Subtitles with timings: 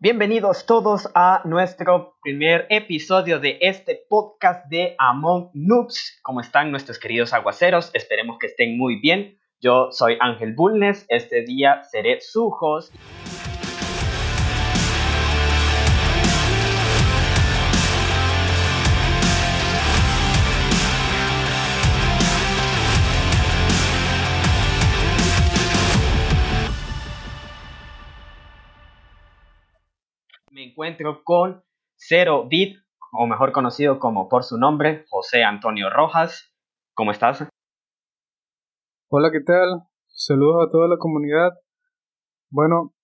[0.00, 6.20] Bienvenidos todos a nuestro primer episodio de este podcast de Among Noobs.
[6.22, 7.90] ¿Cómo están nuestros queridos aguaceros?
[7.94, 9.40] Esperemos que estén muy bien.
[9.60, 11.04] Yo soy Ángel Bulnes.
[11.08, 12.94] Este día seré su host.
[30.78, 31.64] Encuentro con
[31.96, 32.76] Cero Bit,
[33.10, 36.54] o mejor conocido como por su nombre, José Antonio Rojas.
[36.94, 37.48] ¿Cómo estás?
[39.08, 39.82] Hola, ¿qué tal?
[40.06, 41.50] Saludos a toda la comunidad.
[42.50, 42.94] Bueno,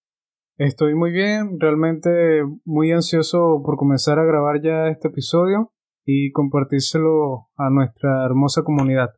[0.56, 5.72] estoy muy bien, realmente muy ansioso por comenzar a grabar ya este episodio
[6.04, 9.10] y compartírselo a nuestra hermosa comunidad.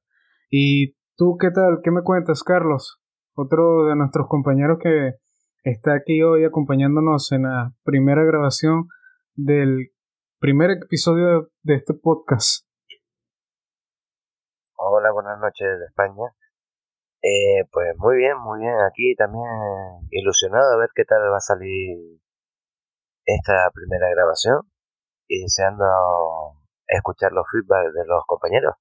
[0.48, 1.80] ¿Y tú qué tal?
[1.84, 3.02] ¿Qué me cuentas, Carlos?
[3.34, 5.10] Otro de nuestros compañeros que
[5.70, 8.86] está aquí hoy acompañándonos en la primera grabación
[9.34, 9.90] del
[10.38, 12.64] primer episodio de este podcast.
[14.76, 16.30] Hola, buenas noches de España.
[17.20, 18.74] Eh, pues muy bien, muy bien.
[18.88, 19.42] Aquí también
[20.10, 22.20] ilusionado a ver qué tal va a salir
[23.24, 24.60] esta primera grabación
[25.26, 25.84] y deseando
[26.86, 28.74] escuchar los feedback de los compañeros.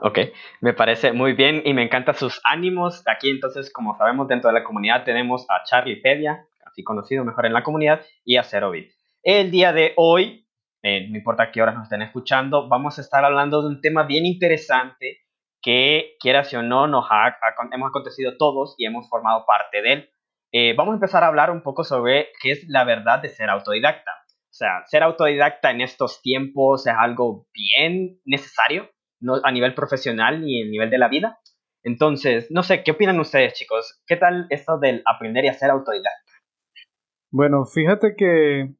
[0.00, 0.18] Ok,
[0.60, 3.02] me parece muy bien y me encantan sus ánimos.
[3.06, 7.46] Aquí entonces, como sabemos, dentro de la comunidad tenemos a Charlie Pedia, así conocido mejor
[7.46, 8.92] en la comunidad, y a Cerovit.
[9.24, 10.46] El día de hoy,
[10.82, 14.04] eh, no importa qué horas nos estén escuchando, vamos a estar hablando de un tema
[14.04, 15.18] bien interesante
[15.60, 17.36] que, quieras o no, nos ha,
[17.72, 20.10] hemos acontecido todos y hemos formado parte de él.
[20.52, 23.50] Eh, vamos a empezar a hablar un poco sobre qué es la verdad de ser
[23.50, 24.12] autodidacta.
[24.30, 28.88] O sea, ser autodidacta en estos tiempos es algo bien necesario
[29.20, 31.38] no a nivel profesional ni a nivel de la vida.
[31.82, 34.02] Entonces, no sé, ¿qué opinan ustedes, chicos?
[34.06, 36.32] ¿Qué tal esto del aprender y hacer autodidacta?
[37.30, 38.74] Bueno, fíjate que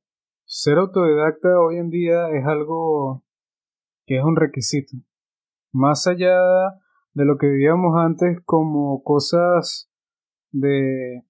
[0.44, 3.24] ser autodidacta hoy en día es algo
[4.06, 4.96] que es un requisito.
[5.72, 6.38] Más allá
[7.12, 9.90] de lo que vivíamos antes como cosas
[10.50, 11.22] de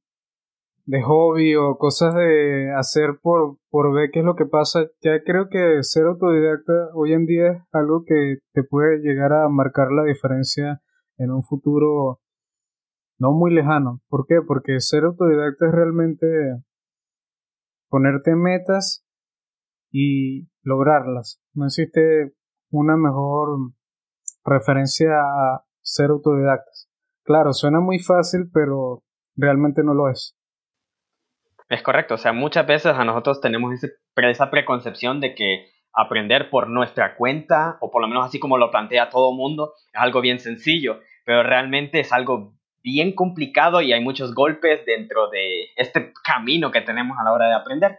[0.89, 5.23] de hobby o cosas de hacer por, por ver qué es lo que pasa, ya
[5.23, 9.93] creo que ser autodidacta hoy en día es algo que te puede llegar a marcar
[9.93, 10.81] la diferencia
[11.19, 12.21] en un futuro
[13.19, 14.01] no muy lejano.
[14.09, 14.41] ¿Por qué?
[14.41, 16.27] Porque ser autodidacta es realmente
[17.91, 19.05] ponerte metas
[19.91, 21.43] y lograrlas.
[21.53, 22.33] No existe
[22.71, 23.73] una mejor
[24.43, 26.89] referencia a ser autodidactas.
[27.25, 29.03] Claro, suena muy fácil, pero
[29.37, 30.38] realmente no lo es.
[31.69, 33.75] Es correcto, o sea, muchas veces a nosotros tenemos
[34.17, 38.71] esa preconcepción de que aprender por nuestra cuenta, o por lo menos así como lo
[38.71, 44.03] plantea todo mundo, es algo bien sencillo, pero realmente es algo bien complicado y hay
[44.03, 47.99] muchos golpes dentro de este camino que tenemos a la hora de aprender.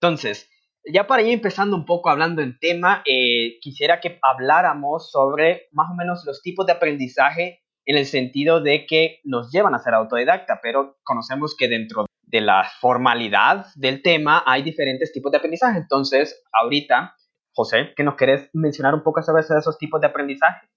[0.00, 0.48] Entonces,
[0.90, 5.90] ya para ir empezando un poco hablando en tema, eh, quisiera que habláramos sobre más
[5.90, 9.92] o menos los tipos de aprendizaje en el sentido de que nos llevan a ser
[9.92, 15.78] autodidacta, pero conocemos que dentro de la formalidad del tema hay diferentes tipos de aprendizaje.
[15.78, 17.14] Entonces, ahorita,
[17.52, 20.68] José, ¿qué nos querés mencionar un poco sobre esos tipos de aprendizaje?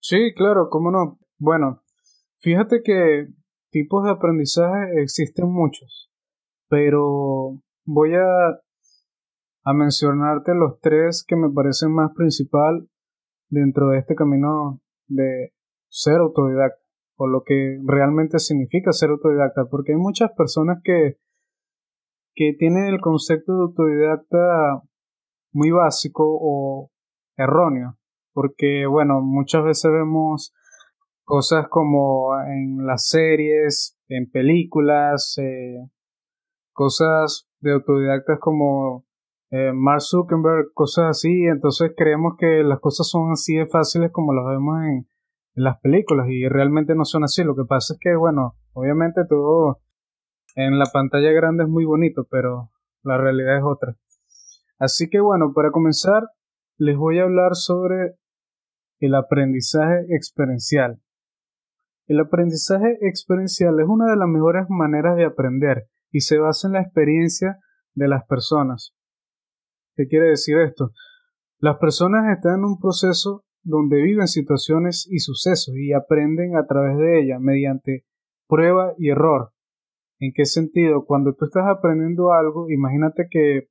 [0.00, 1.18] Sí, claro, cómo no.
[1.38, 1.82] Bueno,
[2.40, 3.28] fíjate que
[3.70, 6.10] tipos de aprendizaje existen muchos,
[6.68, 8.60] pero voy a,
[9.64, 12.88] a mencionarte los tres que me parecen más principal
[13.48, 15.52] dentro de este camino de
[15.88, 16.81] ser autodidacta
[17.22, 21.18] o lo que realmente significa ser autodidacta, porque hay muchas personas que,
[22.34, 24.82] que tienen el concepto de autodidacta
[25.52, 26.90] muy básico o
[27.36, 27.96] erróneo,
[28.32, 30.52] porque bueno, muchas veces vemos
[31.22, 35.88] cosas como en las series, en películas, eh,
[36.72, 39.04] cosas de autodidactas como
[39.50, 44.32] eh, Mark Zuckerberg, cosas así, entonces creemos que las cosas son así de fáciles como
[44.32, 45.06] las vemos en,
[45.54, 47.44] en las películas y realmente no son así.
[47.44, 49.80] Lo que pasa es que, bueno, obviamente todo
[50.54, 52.70] en la pantalla grande es muy bonito, pero
[53.02, 53.96] la realidad es otra.
[54.78, 56.24] Así que bueno, para comenzar,
[56.76, 58.16] les voy a hablar sobre
[58.98, 61.00] el aprendizaje experiencial.
[62.06, 66.74] El aprendizaje experiencial es una de las mejores maneras de aprender y se basa en
[66.74, 67.58] la experiencia
[67.94, 68.94] de las personas.
[69.94, 70.90] ¿Qué quiere decir esto?
[71.58, 76.96] Las personas están en un proceso donde viven situaciones y sucesos y aprenden a través
[76.98, 78.04] de ellas mediante
[78.48, 79.52] prueba y error.
[80.18, 81.04] ¿En qué sentido?
[81.04, 83.68] Cuando tú estás aprendiendo algo, imagínate que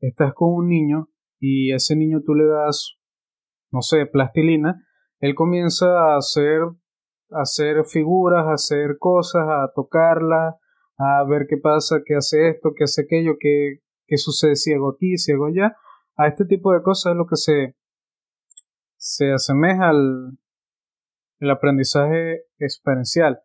[0.00, 1.08] estás con un niño
[1.40, 2.98] y ese niño tú le das,
[3.70, 4.86] no sé, plastilina,
[5.18, 6.62] él comienza a hacer,
[7.30, 10.56] a hacer figuras, a hacer cosas, a tocarlas,
[10.98, 14.90] a ver qué pasa, qué hace esto, qué hace aquello, qué, qué sucede si hago
[14.90, 15.76] aquí, si hago allá.
[16.16, 17.74] A este tipo de cosas es lo que se,
[19.02, 20.38] se asemeja al
[21.40, 23.40] el aprendizaje experiencial,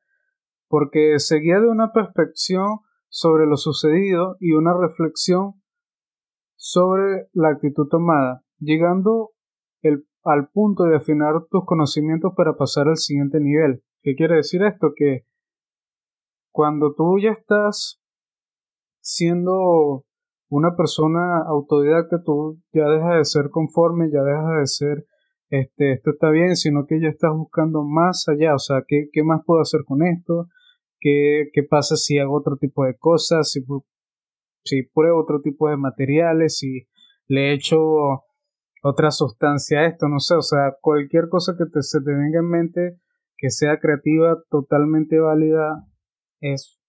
[0.67, 5.53] porque se guía de una perspectiva sobre lo sucedido y una reflexión
[6.55, 9.31] sobre la actitud tomada, llegando
[9.81, 13.83] el, al punto de afinar tus conocimientos para pasar al siguiente nivel.
[14.03, 14.91] ¿Qué quiere decir esto?
[14.95, 15.25] Que
[16.51, 17.99] cuando tú ya estás
[18.99, 20.05] siendo
[20.49, 25.07] una persona autodidacta, tú ya dejas de ser conforme, ya dejas de ser
[25.49, 29.23] este, esto está bien, sino que ya estás buscando más allá, o sea, ¿qué, qué
[29.23, 30.47] más puedo hacer con esto?
[30.99, 33.51] ¿Qué, ¿Qué, pasa si hago otro tipo de cosas?
[33.51, 33.63] Si,
[34.65, 36.87] si pruebo otro tipo de materiales, si
[37.27, 37.79] le echo
[38.83, 42.39] otra sustancia a esto, no sé, o sea, cualquier cosa que te, se te venga
[42.39, 42.97] en mente
[43.37, 45.85] que sea creativa, totalmente válida,
[46.41, 46.79] es,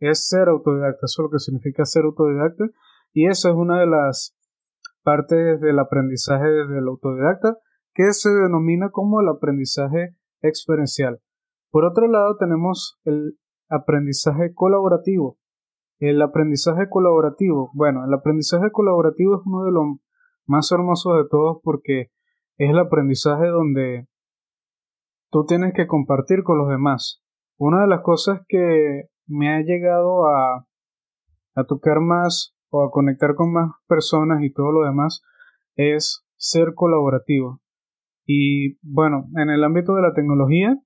[0.00, 2.66] es ser autodidacta, eso es lo que significa ser autodidacta,
[3.12, 4.36] y eso es una de las
[5.02, 7.56] partes del aprendizaje del autodidacta,
[7.98, 11.18] que se denomina como el aprendizaje experiencial.
[11.72, 13.36] Por otro lado, tenemos el
[13.68, 15.36] aprendizaje colaborativo.
[15.98, 19.84] El aprendizaje colaborativo, bueno, el aprendizaje colaborativo es uno de los
[20.46, 22.12] más hermosos de todos porque
[22.56, 24.06] es el aprendizaje donde
[25.32, 27.20] tú tienes que compartir con los demás.
[27.56, 30.68] Una de las cosas que me ha llegado a,
[31.56, 35.24] a tocar más o a conectar con más personas y todo lo demás
[35.74, 37.60] es ser colaborativo.
[38.30, 40.76] Y bueno, en el ámbito de la tecnología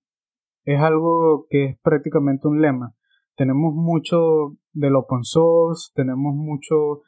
[0.64, 2.94] es algo que es prácticamente un lema.
[3.36, 7.00] Tenemos mucho del open source, tenemos muchos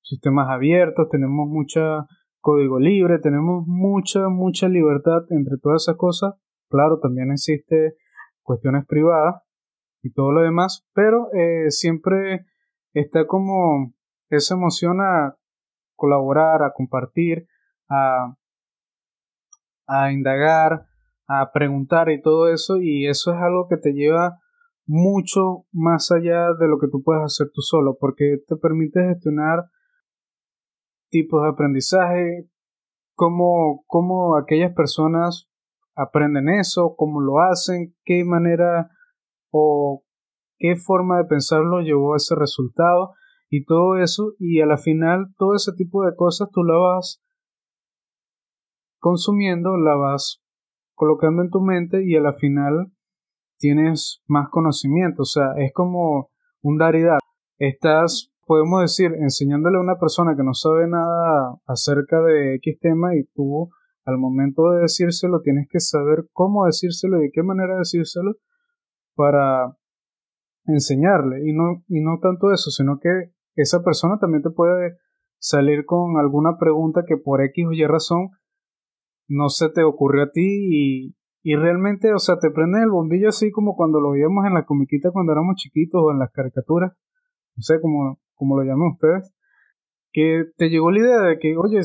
[0.00, 2.06] sistemas abiertos, tenemos mucha
[2.40, 6.32] código libre, tenemos mucha, mucha libertad entre todas esas cosas.
[6.70, 7.96] Claro, también existe
[8.42, 9.42] cuestiones privadas
[10.02, 12.46] y todo lo demás, pero eh, siempre
[12.94, 13.92] está como
[14.30, 15.36] esa emoción a
[15.94, 17.46] colaborar, a compartir,
[17.90, 18.34] a
[19.86, 20.86] a indagar,
[21.26, 24.38] a preguntar y todo eso, y eso es algo que te lleva
[24.86, 29.64] mucho más allá de lo que tú puedes hacer tú solo, porque te permite gestionar
[31.10, 32.48] tipos de aprendizaje,
[33.14, 35.48] cómo, cómo aquellas personas
[35.94, 38.90] aprenden eso, cómo lo hacen, qué manera
[39.50, 40.04] o
[40.58, 43.12] qué forma de pensarlo llevó a ese resultado
[43.48, 47.23] y todo eso y a la final todo ese tipo de cosas tú lo vas
[49.04, 50.42] consumiendo, la vas
[50.94, 52.90] colocando en tu mente y a la final
[53.58, 55.22] tienes más conocimiento.
[55.22, 56.30] O sea, es como
[56.62, 57.18] un dar y dar.
[57.58, 63.14] Estás, podemos decir, enseñándole a una persona que no sabe nada acerca de X tema
[63.14, 63.68] y tú
[64.06, 68.36] al momento de decírselo tienes que saber cómo decírselo y de qué manera decírselo
[69.14, 69.76] para
[70.64, 71.46] enseñarle.
[71.46, 74.96] Y no, y no tanto eso, sino que esa persona también te puede
[75.38, 78.30] salir con alguna pregunta que por X o Y razón
[79.28, 83.28] no se te ocurrió a ti y, y realmente, o sea, te prende el bombillo
[83.28, 86.92] así como cuando lo veíamos en la comiquita cuando éramos chiquitos o en las caricaturas,
[87.56, 89.32] no sé cómo, cómo lo llaman ustedes,
[90.12, 91.80] que te llegó la idea de que, oye,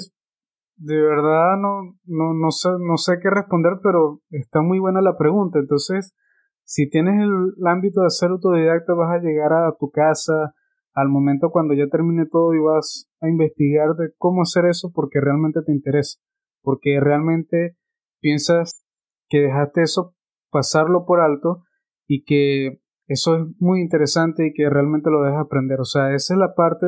[0.78, 5.18] de verdad no, no, no, sé, no sé qué responder, pero está muy buena la
[5.18, 5.60] pregunta.
[5.60, 6.16] Entonces,
[6.64, 10.54] si tienes el, el ámbito de ser autodidacta, vas a llegar a tu casa
[10.94, 15.20] al momento cuando ya termine todo y vas a investigar de cómo hacer eso porque
[15.20, 16.20] realmente te interesa
[16.62, 17.78] porque realmente
[18.20, 18.86] piensas
[19.30, 20.16] que dejaste eso
[20.50, 21.64] pasarlo por alto
[22.08, 25.80] y que eso es muy interesante y que realmente lo dejas aprender.
[25.80, 26.88] O sea, esa es la parte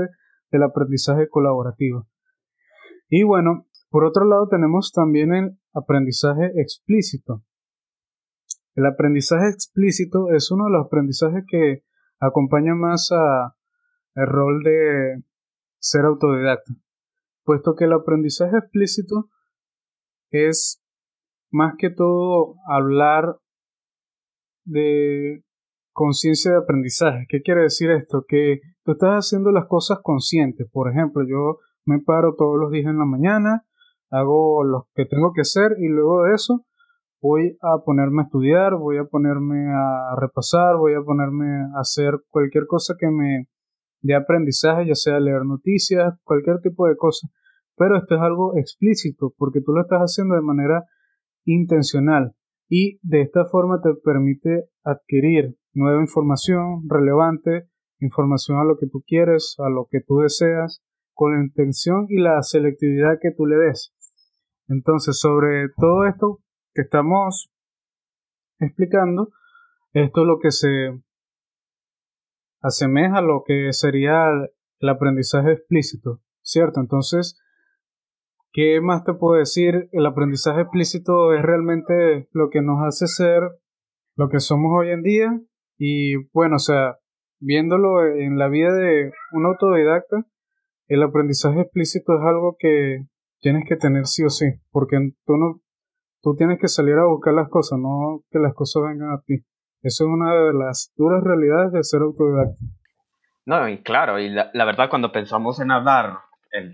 [0.52, 2.08] del aprendizaje colaborativo.
[3.10, 7.44] Y bueno, por otro lado tenemos también el aprendizaje explícito.
[8.76, 11.84] El aprendizaje explícito es uno de los aprendizajes que
[12.20, 13.56] acompaña más a
[14.16, 15.24] el rol de
[15.80, 16.74] ser autodidacta,
[17.44, 19.30] puesto que el aprendizaje explícito
[20.32, 20.82] es
[21.52, 23.38] más que todo hablar
[24.66, 25.44] de
[25.92, 27.26] conciencia de aprendizaje.
[27.28, 28.24] ¿Qué quiere decir esto?
[28.28, 30.68] Que tú estás haciendo las cosas conscientes.
[30.72, 33.66] Por ejemplo, yo me paro todos los días en la mañana,
[34.10, 36.66] hago lo que tengo que hacer y luego de eso
[37.22, 41.46] voy a ponerme a estudiar, voy a ponerme a repasar, voy a ponerme
[41.76, 43.48] a hacer cualquier cosa que me
[44.02, 47.28] dé aprendizaje, ya sea leer noticias, cualquier tipo de cosa
[47.82, 50.86] pero esto es algo explícito porque tú lo estás haciendo de manera
[51.46, 52.36] intencional
[52.70, 57.70] y de esta forma te permite adquirir nueva información relevante,
[58.00, 60.84] información a lo que tú quieres, a lo que tú deseas,
[61.16, 63.92] con la intención y la selectividad que tú le des.
[64.68, 66.38] Entonces, sobre todo esto
[66.76, 67.52] que estamos
[68.60, 69.30] explicando,
[69.94, 71.02] esto es lo que se
[72.62, 74.28] asemeja lo que sería
[74.78, 76.80] el aprendizaje explícito, ¿cierto?
[76.80, 77.41] Entonces,
[78.52, 79.90] ¿qué más te puedo decir?
[79.92, 83.44] El aprendizaje explícito es realmente lo que nos hace ser
[84.16, 85.40] lo que somos hoy en día
[85.78, 86.98] y bueno, o sea,
[87.40, 90.26] viéndolo en la vida de un autodidacta,
[90.88, 93.08] el aprendizaje explícito es algo que
[93.40, 95.62] tienes que tener sí o sí, porque tú no
[96.22, 99.44] tú tienes que salir a buscar las cosas, no que las cosas vengan a ti.
[99.82, 102.64] Eso es una de las duras realidades de ser autodidacta.
[103.46, 106.20] No, y claro, y la, verdad cuando pensamos en hablar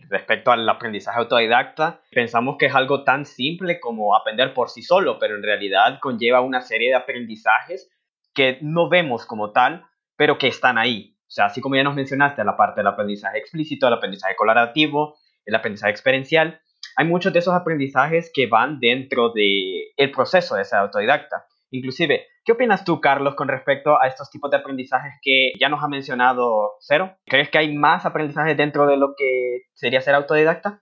[0.09, 5.19] respecto al aprendizaje autodidacta, pensamos que es algo tan simple como aprender por sí solo,
[5.19, 7.89] pero en realidad conlleva una serie de aprendizajes
[8.33, 11.15] que no vemos como tal, pero que están ahí.
[11.21, 15.17] O sea, así como ya nos mencionaste, la parte del aprendizaje explícito, el aprendizaje colaborativo,
[15.45, 16.61] el aprendizaje experiencial,
[16.95, 21.45] hay muchos de esos aprendizajes que van dentro del el proceso de ser autodidacta.
[21.69, 25.83] Inclusive, ¿qué opinas tú, Carlos, con respecto a estos tipos de aprendizajes que ya nos
[25.83, 27.17] ha mencionado Cero?
[27.25, 30.81] ¿Crees que hay más aprendizajes dentro de lo que sería ser autodidacta?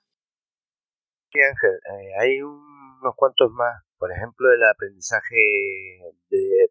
[1.32, 3.84] Sí, Ángel, eh, hay unos cuantos más.
[3.98, 6.00] Por ejemplo, el aprendizaje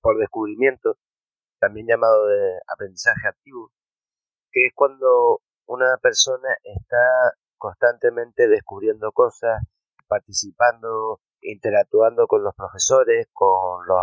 [0.00, 0.97] por descubrimiento,
[1.59, 3.73] también llamado de aprendizaje activo,
[4.52, 9.62] que es cuando una persona está constantemente descubriendo cosas,
[10.06, 13.98] participando, interactuando con los profesores, con los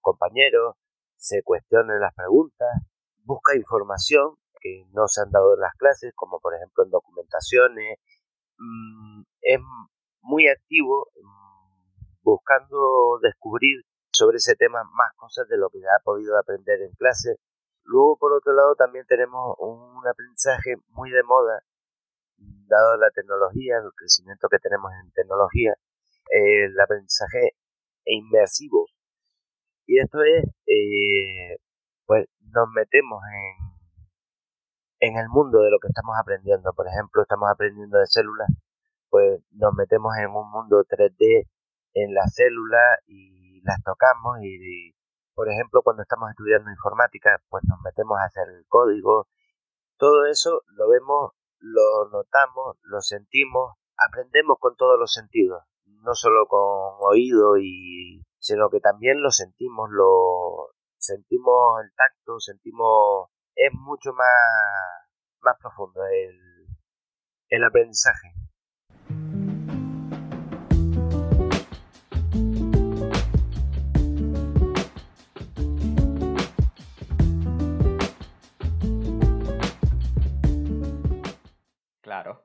[0.00, 0.76] compañeros,
[1.16, 2.68] se cuestionan las preguntas,
[3.24, 7.98] busca información que no se han dado en las clases, como por ejemplo en documentaciones,
[8.58, 9.60] mm, es
[10.22, 13.82] muy activo mm, buscando descubrir
[14.12, 17.36] sobre ese tema más cosas de lo que ha podido aprender en clase.
[17.84, 21.60] Luego, por otro lado, también tenemos un aprendizaje muy de moda
[22.36, 25.74] dado la tecnología, el crecimiento que tenemos en tecnología,
[26.28, 27.56] el aprendizaje
[28.04, 28.86] inmersivo.
[29.86, 31.58] Y esto es, eh,
[32.06, 33.20] pues nos metemos
[35.00, 36.72] en, en el mundo de lo que estamos aprendiendo.
[36.74, 38.48] Por ejemplo, estamos aprendiendo de células,
[39.08, 41.48] pues nos metemos en un mundo 3D
[41.94, 44.94] en las células y las tocamos y,
[45.34, 49.28] por ejemplo, cuando estamos estudiando informática, pues nos metemos a hacer código.
[49.98, 55.62] Todo eso lo vemos lo notamos, lo sentimos, aprendemos con todos los sentidos,
[56.02, 63.28] no solo con oído y sino que también lo sentimos, lo sentimos el tacto, sentimos
[63.54, 64.26] es mucho más
[65.42, 66.66] más profundo el,
[67.48, 68.39] el aprendizaje.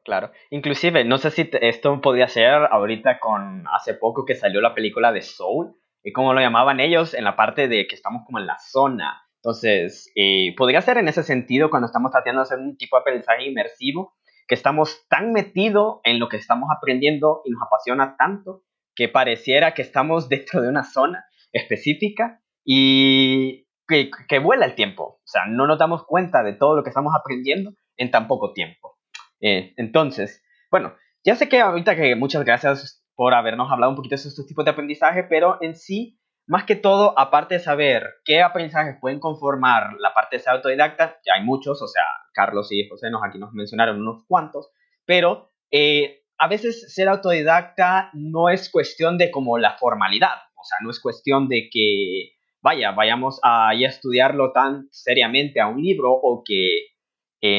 [0.06, 0.32] Claro.
[0.52, 5.12] Inclusive, no sé si esto podría ser ahorita con hace poco que salió la película
[5.12, 8.46] de Soul, y como lo llamaban ellos en la parte de que estamos como en
[8.46, 9.24] la zona.
[9.38, 13.02] Entonces, eh, podría ser en ese sentido cuando estamos tratando de hacer un tipo de
[13.02, 14.14] aprendizaje inmersivo,
[14.48, 18.62] que estamos tan metidos en lo que estamos aprendiendo y nos apasiona tanto
[18.94, 25.04] que pareciera que estamos dentro de una zona específica y que, que vuela el tiempo.
[25.04, 28.54] O sea, no nos damos cuenta de todo lo que estamos aprendiendo en tan poco
[28.54, 28.95] tiempo.
[29.42, 34.16] Eh, entonces, bueno, ya sé que ahorita que muchas gracias por habernos hablado un poquito
[34.16, 38.42] de estos tipos de aprendizaje, pero en sí, más que todo, aparte de saber qué
[38.42, 42.88] aprendizajes pueden conformar la parte de ser autodidacta, ya hay muchos, o sea, Carlos y
[42.88, 44.70] José nos aquí nos mencionaron unos cuantos,
[45.06, 50.78] pero eh, a veces ser autodidacta no es cuestión de como la formalidad, o sea,
[50.84, 56.12] no es cuestión de que, vaya, vayamos a, a estudiarlo tan seriamente a un libro
[56.12, 56.95] o que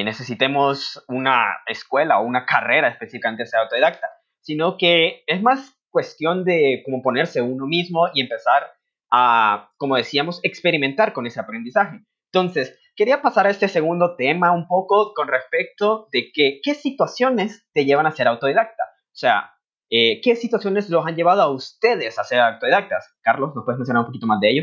[0.04, 4.08] necesitemos una escuela o una carrera específicamente ser autodidacta,
[4.40, 8.70] sino que es más cuestión de cómo ponerse uno mismo y empezar
[9.10, 12.04] a, como decíamos, experimentar con ese aprendizaje.
[12.32, 17.66] Entonces, quería pasar a este segundo tema un poco con respecto de que, qué situaciones
[17.72, 18.82] te llevan a ser autodidacta.
[18.84, 19.54] O sea,
[19.90, 23.14] eh, ¿qué situaciones los han llevado a ustedes a ser autodidactas?
[23.22, 24.62] Carlos, ¿nos puedes mencionar un poquito más de ello?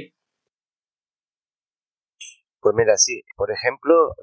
[2.60, 4.16] Pues mira, sí, por ejemplo,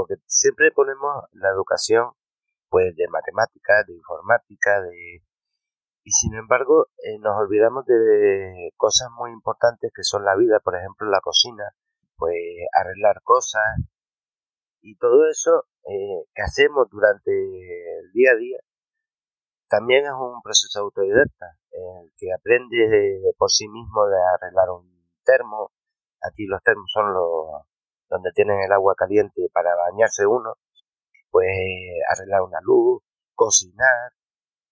[0.00, 2.12] porque siempre ponemos la educación
[2.70, 5.22] pues de matemáticas, de informática, de
[6.02, 10.74] y sin embargo eh, nos olvidamos de cosas muy importantes que son la vida, por
[10.74, 11.64] ejemplo la cocina,
[12.16, 12.32] pues
[12.72, 13.62] arreglar cosas
[14.80, 18.58] y todo eso eh, que hacemos durante el día a día
[19.68, 24.88] también es un proceso autodidacta, el que aprende por sí mismo de arreglar un
[25.24, 25.72] termo,
[26.22, 27.69] aquí los termos son los
[28.10, 30.54] donde tienen el agua caliente para bañarse uno,
[31.30, 31.46] pues
[32.08, 33.02] arreglar una luz,
[33.34, 34.12] cocinar,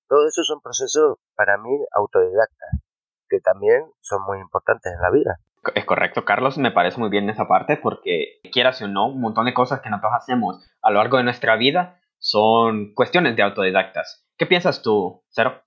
[0.08, 2.80] todo eso son procesos para mí autodidactas,
[3.28, 5.38] que también son muy importantes en la vida.
[5.74, 9.44] Es correcto, Carlos, me parece muy bien esa parte porque quieras o no, un montón
[9.46, 14.26] de cosas que nosotros hacemos a lo largo de nuestra vida son cuestiones de autodidactas.
[14.36, 15.62] ¿Qué piensas tú, Cero?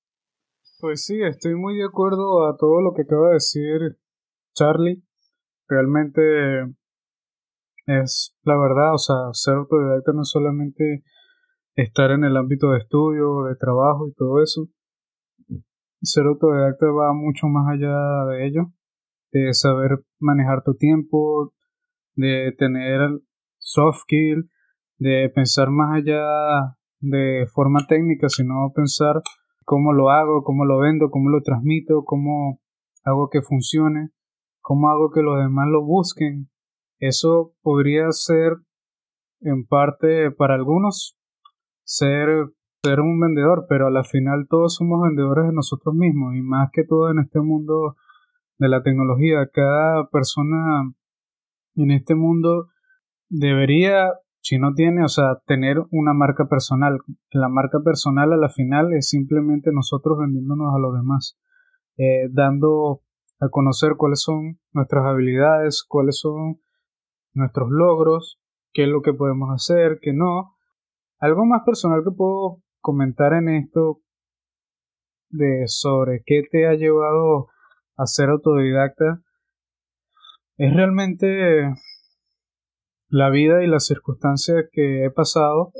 [0.80, 4.00] Pues sí, estoy muy de acuerdo a todo lo que acaba de decir
[4.56, 5.04] Charlie.
[5.68, 6.74] Realmente
[7.86, 11.04] es la verdad, o sea, ser autodidacta no es solamente
[11.76, 14.68] estar en el ámbito de estudio, de trabajo y todo eso.
[16.02, 18.72] Ser autodidacta va mucho más allá de ello,
[19.32, 21.54] de saber manejar tu tiempo,
[22.16, 23.22] de tener
[23.58, 24.50] soft skill,
[24.98, 29.22] de pensar más allá de forma técnica, sino pensar
[29.66, 32.60] cómo lo hago, cómo lo vendo, cómo lo transmito, cómo
[33.04, 34.10] hago que funcione,
[34.62, 36.51] cómo hago que los demás lo busquen.
[37.02, 38.54] Eso podría ser
[39.42, 41.18] en parte para algunos
[41.84, 42.30] ser,
[42.84, 46.70] ser un vendedor, pero a la final todos somos vendedores de nosotros mismos y más
[46.72, 47.98] que todo en este mundo
[48.60, 50.94] de la tecnología, cada persona
[51.76, 52.68] en este mundo
[53.30, 57.00] debería si no tiene, o sea, tener una marca personal.
[57.32, 61.40] La marca personal a la final es simplemente nosotros vendiéndonos a los demás,
[61.98, 63.02] eh, dando
[63.40, 66.60] a conocer cuáles son nuestras habilidades, cuáles son
[67.34, 68.40] nuestros logros,
[68.74, 70.56] qué es lo que podemos hacer, qué no.
[71.20, 74.02] Algo más personal que puedo comentar en esto
[75.30, 77.48] de sobre qué te ha llevado
[77.96, 79.22] a ser autodidacta
[80.58, 81.74] es realmente
[83.10, 85.74] la vida y las circunstancias que he pasado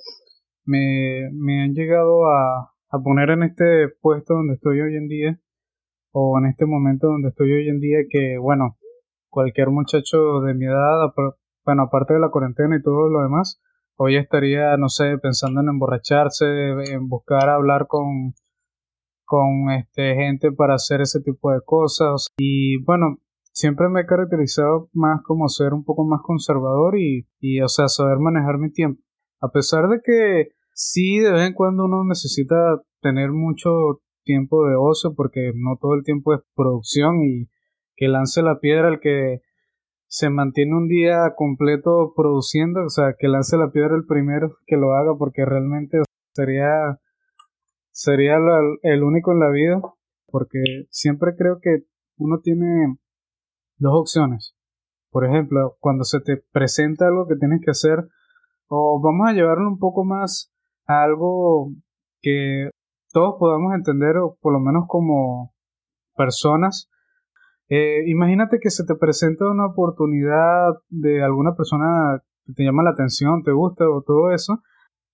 [0.66, 5.40] me, me han llegado a, a, poner en este puesto donde estoy hoy en día
[6.12, 8.78] o en este momento donde estoy hoy en día que bueno
[9.30, 11.12] cualquier muchacho de mi edad
[11.66, 13.62] bueno aparte de la cuarentena y todo lo demás
[13.96, 16.46] hoy estaría no sé pensando en emborracharse
[16.92, 18.34] en buscar hablar con
[19.26, 23.18] con este gente para hacer ese tipo de cosas y bueno
[23.54, 27.88] siempre me he caracterizado más como ser un poco más conservador y, y, o sea,
[27.88, 29.02] saber manejar mi tiempo.
[29.40, 34.76] A pesar de que sí, de vez en cuando uno necesita tener mucho tiempo de
[34.76, 37.50] ocio porque no todo el tiempo es producción y
[37.96, 39.42] que lance la piedra el que
[40.12, 44.76] se mantiene un día completo produciendo, o sea, que lance la piedra el primero que
[44.76, 46.02] lo haga porque realmente
[46.34, 47.00] sería
[47.92, 48.36] sería
[48.84, 49.82] el único en la vida
[50.28, 51.86] porque siempre creo que
[52.18, 52.98] uno tiene
[53.78, 54.54] dos opciones.
[55.12, 58.06] Por ejemplo, cuando se te presenta algo que tienes que hacer,
[58.68, 60.52] o vamos a llevarlo un poco más
[60.88, 61.72] a algo
[62.22, 62.70] que
[63.14, 65.54] todos podamos entender, o por lo menos como
[66.18, 66.91] personas.
[67.74, 72.90] Eh, imagínate que se te presenta una oportunidad de alguna persona que te llama la
[72.90, 74.62] atención, te gusta o todo eso,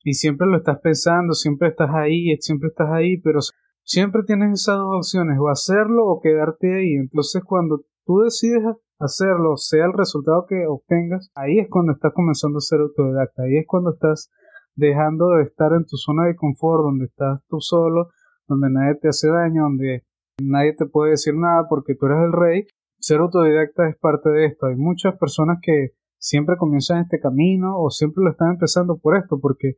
[0.03, 3.41] y siempre lo estás pensando, siempre estás ahí, siempre estás ahí, pero
[3.83, 6.93] siempre tienes esas dos opciones, o hacerlo o quedarte ahí.
[6.95, 8.63] Entonces cuando tú decides
[8.97, 13.57] hacerlo, sea el resultado que obtengas, ahí es cuando estás comenzando a ser autodidacta, ahí
[13.57, 14.31] es cuando estás
[14.73, 18.09] dejando de estar en tu zona de confort, donde estás tú solo,
[18.47, 20.06] donde nadie te hace daño, donde
[20.41, 22.67] nadie te puede decir nada porque tú eres el rey.
[22.99, 24.67] Ser autodidacta es parte de esto.
[24.67, 29.39] Hay muchas personas que siempre comienzan este camino o siempre lo están empezando por esto,
[29.39, 29.75] porque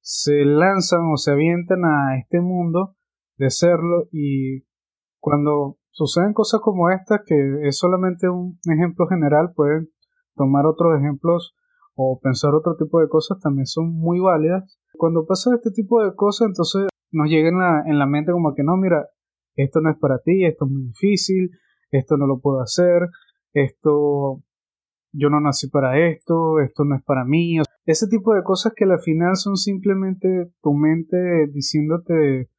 [0.00, 2.94] se lanzan o se avientan a este mundo
[3.36, 4.64] de serlo y
[5.18, 9.88] cuando suceden cosas como esta, que es solamente un ejemplo general, pueden
[10.34, 11.54] tomar otros ejemplos
[11.94, 14.78] o pensar otro tipo de cosas, también son muy válidas.
[14.98, 18.54] Cuando pasa este tipo de cosas, entonces nos llega en la, en la mente como
[18.54, 19.06] que no, mira,
[19.56, 21.50] esto no es para ti, esto es muy difícil,
[21.90, 23.08] esto no lo puedo hacer,
[23.52, 24.42] esto
[25.12, 27.58] yo no nací para esto, esto no es para mí.
[27.86, 32.50] Ese tipo de cosas que al final son simplemente tu mente diciéndote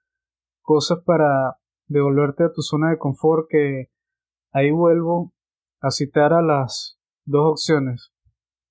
[0.62, 3.90] cosas para devolverte a tu zona de confort que
[4.52, 5.34] ahí vuelvo
[5.82, 8.14] a citar a las dos opciones.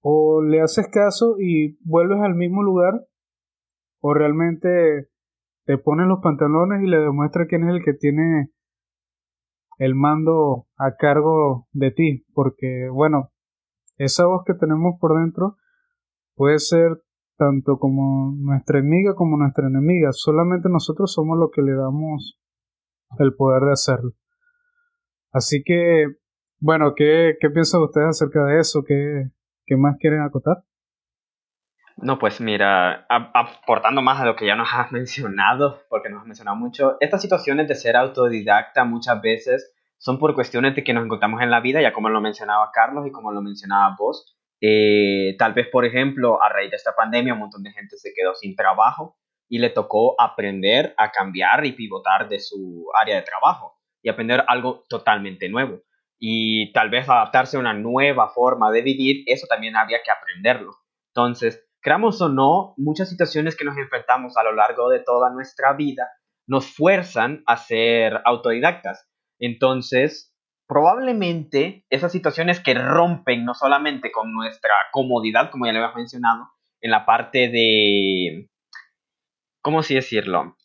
[0.01, 3.07] O le haces caso y vuelves al mismo lugar
[4.01, 5.09] o realmente
[5.65, 8.51] te pones los pantalones y le demuestras quién es el que tiene
[9.79, 12.27] el mando a cargo de ti.
[12.35, 13.31] Porque bueno,
[13.97, 15.57] esa voz que tenemos por dentro
[16.35, 17.03] puede ser
[17.37, 20.11] tanto como nuestra amiga como nuestra enemiga.
[20.13, 22.39] Solamente nosotros somos los que le damos
[23.19, 24.13] el poder de hacerlo.
[25.33, 26.07] Así que,
[26.61, 28.85] bueno, ¿qué, qué piensan ustedes acerca de eso?
[28.87, 29.31] ¿Qué,
[29.67, 30.65] qué más quieren acotar?
[31.97, 36.27] No, pues mira, aportando más a lo que ya nos has mencionado, porque nos has
[36.27, 41.05] mencionado mucho, estas situaciones de ser autodidacta muchas veces son por cuestiones de que nos
[41.05, 44.37] encontramos en la vida, ya como lo mencionaba Carlos y como lo mencionaba vos.
[44.61, 48.13] Eh, tal vez, por ejemplo, a raíz de esta pandemia, un montón de gente se
[48.15, 49.17] quedó sin trabajo
[49.49, 54.45] y le tocó aprender a cambiar y pivotar de su área de trabajo y aprender
[54.49, 55.81] algo totalmente nuevo.
[56.19, 60.73] y tal vez adaptarse a una nueva forma de vivir, eso también había que aprenderlo.
[61.09, 65.75] Entonces, creamos o no, muchas situaciones que nos enfrentamos a lo largo de toda nuestra
[65.75, 66.09] vida
[66.47, 69.07] nos fuerzan a ser autodidactas.
[69.39, 70.35] Entonces,
[70.67, 76.49] probablemente esas situaciones que rompen no solamente con nuestra comodidad, como ya le había mencionado,
[76.81, 78.49] en la parte de,
[79.61, 80.57] ¿cómo así decirlo?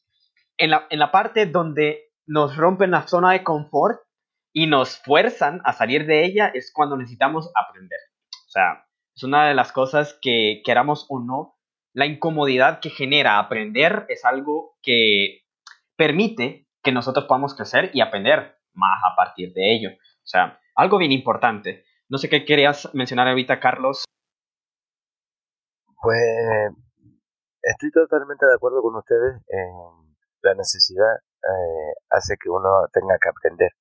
[0.58, 4.00] En la, en la parte donde nos rompen la zona de confort
[4.54, 8.00] y nos fuerzan a salir de ella es cuando necesitamos aprender.
[8.48, 8.86] O sea,
[9.20, 11.58] es una de las cosas que queramos o no,
[11.94, 15.42] la incomodidad que genera aprender es algo que
[15.98, 19.90] permite que nosotros podamos crecer y aprender más a partir de ello.
[19.90, 21.84] O sea, algo bien importante.
[22.08, 24.06] No sé qué querías mencionar ahorita, Carlos.
[26.02, 26.72] Pues
[27.62, 33.28] estoy totalmente de acuerdo con ustedes en la necesidad eh, hace que uno tenga que
[33.28, 33.72] aprender.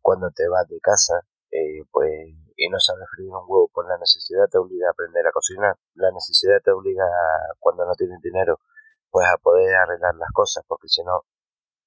[0.00, 1.22] cuando te vas de casa,
[1.52, 2.10] eh, pues,
[2.56, 5.76] y no sabes freír un huevo, pues la necesidad te obliga a aprender a cocinar.
[5.94, 7.04] La necesidad te obliga,
[7.60, 8.58] cuando no tienes dinero,
[9.10, 11.24] pues a poder arreglar las cosas, porque si no,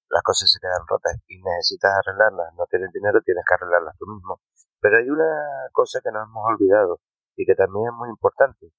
[0.10, 4.06] las cosas se quedan rotas y necesitas arreglarlas, no tienes dinero, tienes que arreglarlas tú
[4.06, 4.40] mismo.
[4.80, 5.34] Pero hay una
[5.74, 7.00] cosa que nos hemos olvidado
[7.36, 8.72] y que también es muy importante,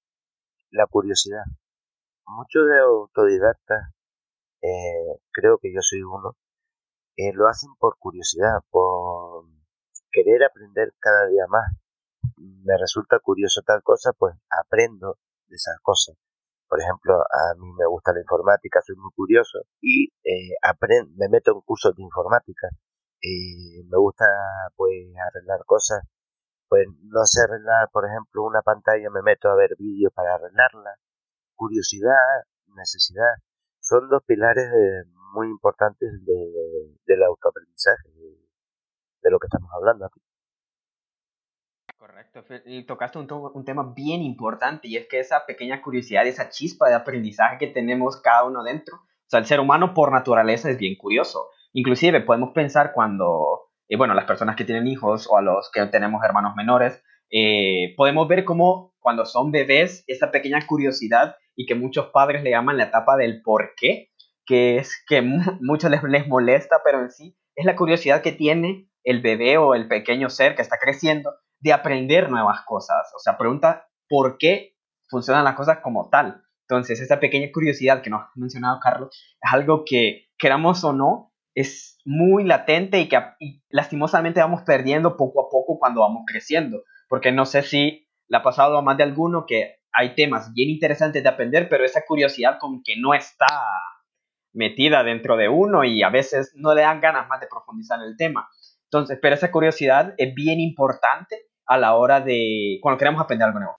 [0.71, 1.43] la curiosidad.
[2.27, 3.91] Muchos de autodidactas,
[4.61, 6.37] eh, creo que yo soy uno,
[7.17, 9.06] eh, lo hacen por curiosidad, por
[10.17, 11.65] querer aprender cada día más.
[12.37, 16.15] Me resulta curioso tal cosa, pues aprendo de esas cosas.
[16.67, 20.57] Por ejemplo, a mí me gusta la informática, soy muy curioso y eh,
[21.15, 22.67] me meto en cursos de informática.
[23.21, 24.25] Eh, me gusta
[24.75, 26.01] pues arreglar cosas.
[26.67, 30.95] Pues no sé arreglar, por ejemplo, una pantalla, me meto a ver vídeos para arreglarla.
[31.55, 32.43] Curiosidad,
[32.75, 33.39] necesidad,
[33.79, 34.67] son dos pilares
[35.33, 38.09] muy importantes de, del autoaprendizaje,
[39.27, 40.19] de, lo que estamos hablando aquí.
[41.97, 42.43] Correcto,
[42.87, 46.95] tocaste un, un, tema bien importante y es que esa pequeña curiosidad, esa chispa de
[46.95, 50.95] aprendizaje que tenemos cada uno dentro, o sea, el ser humano por naturaleza es bien
[50.95, 51.49] curioso.
[51.73, 55.85] Inclusive podemos pensar cuando, eh, bueno, las personas que tienen hijos o a los que
[55.87, 61.75] tenemos hermanos menores, eh, podemos ver cómo cuando son bebés, esa pequeña curiosidad y que
[61.75, 64.11] muchos padres le llaman la etapa del por qué,
[64.45, 65.21] que es que
[65.61, 69.87] muchos les molesta, pero en sí es la curiosidad que tiene el bebé o el
[69.87, 73.09] pequeño ser que está creciendo de aprender nuevas cosas.
[73.15, 74.75] O sea, pregunta por qué
[75.09, 76.43] funcionan las cosas como tal.
[76.67, 79.09] Entonces, esa pequeña curiosidad que nos ha mencionado Carlos
[79.41, 83.17] es algo que, queramos o no, es muy latente y que
[83.69, 86.83] lastimosamente vamos perdiendo poco a poco cuando vamos creciendo.
[87.07, 90.69] Porque no sé si le ha pasado a más de alguno que hay temas bien
[90.69, 93.47] interesantes de aprender, pero esa curiosidad como que no está
[94.51, 98.07] metida dentro de uno y a veces no le dan ganas más de profundizar en
[98.07, 98.49] el tema.
[98.91, 103.59] Entonces, pero esa curiosidad es bien importante a la hora de cuando queremos aprender algo
[103.59, 103.77] nuevo.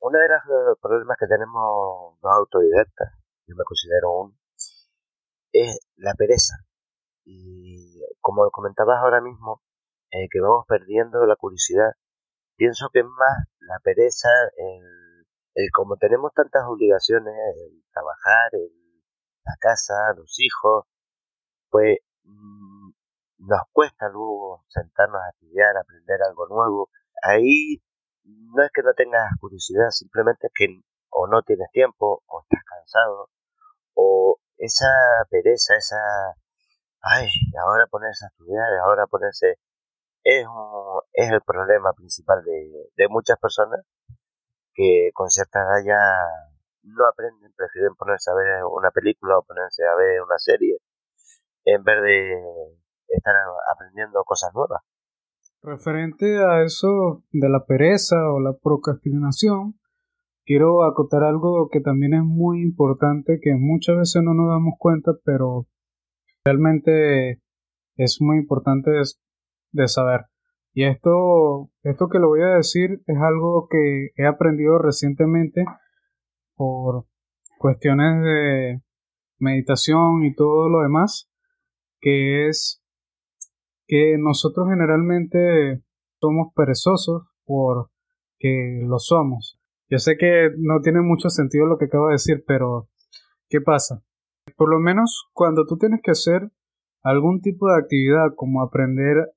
[0.00, 3.14] Uno de los problemas que tenemos los autodidactas,
[3.46, 4.34] yo me considero uno,
[5.52, 6.56] es la pereza.
[7.24, 9.62] Y como comentabas ahora mismo,
[10.10, 11.92] eh, que vamos perdiendo la curiosidad,
[12.56, 18.70] pienso que es más la pereza, el, el como tenemos tantas obligaciones, el trabajar, el,
[19.44, 20.84] la casa, los hijos,
[21.70, 21.98] pues
[23.38, 26.90] nos cuesta luego sentarnos a estudiar, aprender algo nuevo.
[27.22, 27.82] Ahí
[28.24, 32.62] no es que no tengas curiosidad, simplemente es que o no tienes tiempo, o estás
[32.64, 33.30] cansado,
[33.94, 34.90] o esa
[35.30, 35.96] pereza, esa,
[37.02, 37.28] ay,
[37.62, 39.58] ahora ponerse a estudiar, ahora ponerse,
[40.24, 40.46] es,
[41.12, 43.80] es el problema principal de, de muchas personas
[44.74, 46.00] que con cierta edad ya
[46.82, 50.78] no aprenden, prefieren ponerse a ver una película o ponerse a ver una serie
[51.64, 52.83] en vez de
[53.16, 53.34] estar
[53.72, 54.82] aprendiendo cosas nuevas.
[55.62, 59.78] Referente a eso de la pereza o la procrastinación,
[60.44, 65.12] quiero acotar algo que también es muy importante, que muchas veces no nos damos cuenta,
[65.24, 65.66] pero
[66.44, 67.40] realmente
[67.96, 68.90] es muy importante
[69.72, 70.26] de, saber.
[70.74, 75.64] Y esto, esto que le voy a decir es algo que he aprendido recientemente
[76.56, 77.06] por
[77.58, 78.82] cuestiones de
[79.38, 81.30] meditación y todo lo demás,
[82.00, 82.83] que es
[83.86, 85.82] que nosotros generalmente
[86.20, 89.58] somos perezosos porque lo somos.
[89.90, 92.88] Yo sé que no tiene mucho sentido lo que acabo de decir, pero
[93.48, 94.02] ¿qué pasa?
[94.56, 96.50] Por lo menos cuando tú tienes que hacer
[97.02, 99.32] algún tipo de actividad como aprender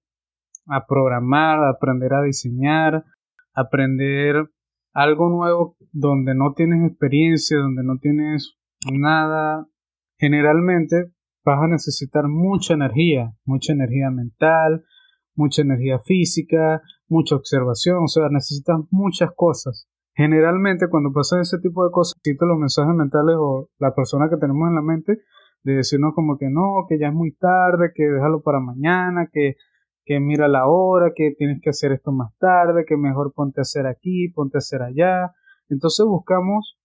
[0.68, 3.04] a programar, aprender a diseñar,
[3.54, 4.50] aprender
[4.94, 8.58] algo nuevo donde no tienes experiencia, donde no tienes
[8.92, 9.68] nada,
[10.18, 11.12] generalmente
[11.48, 14.84] vas a necesitar mucha energía, mucha energía mental,
[15.34, 19.88] mucha energía física, mucha observación, o sea, necesitas muchas cosas.
[20.14, 24.68] Generalmente cuando pasan ese tipo de cosas, los mensajes mentales o la persona que tenemos
[24.68, 25.20] en la mente
[25.64, 29.56] de decirnos como que no, que ya es muy tarde, que déjalo para mañana, que,
[30.04, 33.64] que mira la hora, que tienes que hacer esto más tarde, que mejor ponte a
[33.64, 35.32] hacer aquí, ponte a hacer allá.
[35.70, 36.78] Entonces buscamos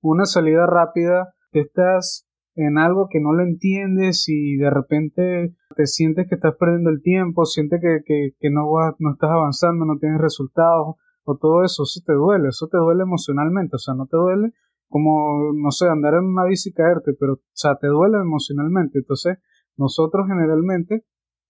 [0.00, 2.27] una salida rápida, te estás
[2.58, 7.02] en algo que no lo entiendes y de repente te sientes que estás perdiendo el
[7.02, 11.64] tiempo, sientes que, que, que no, vas, no estás avanzando, no tienes resultados o todo
[11.64, 14.52] eso, eso te duele, eso te duele emocionalmente, o sea, no te duele
[14.88, 18.98] como, no sé, andar en una bici y caerte, pero, o sea, te duele emocionalmente.
[18.98, 19.38] Entonces,
[19.76, 21.04] nosotros generalmente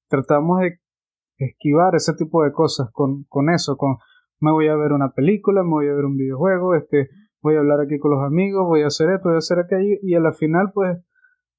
[0.08, 0.80] tratamos de
[1.38, 3.96] esquivar ese tipo de cosas con, con eso, con
[4.40, 7.08] me voy a ver una película, me voy a ver un videojuego, este,
[7.42, 9.96] voy a hablar aquí con los amigos, voy a hacer esto, voy a hacer aquello,
[10.02, 10.98] y a la final, pues,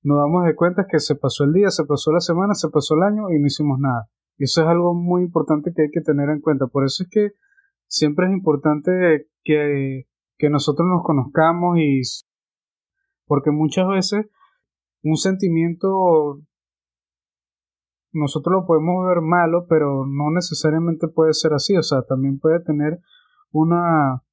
[0.03, 2.95] nos damos de cuenta que se pasó el día, se pasó la semana, se pasó
[2.95, 4.07] el año y no hicimos nada.
[4.37, 6.67] Y eso es algo muy importante que hay que tener en cuenta.
[6.67, 7.31] Por eso es que
[7.87, 10.05] siempre es importante que
[10.39, 12.01] que nosotros nos conozcamos y
[13.27, 14.25] porque muchas veces
[15.03, 16.39] un sentimiento
[18.11, 22.59] nosotros lo podemos ver malo, pero no necesariamente puede ser así, o sea, también puede
[22.61, 22.99] tener
[23.51, 24.23] una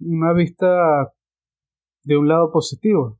[0.00, 1.12] una vista
[2.04, 3.18] de un lado positivo.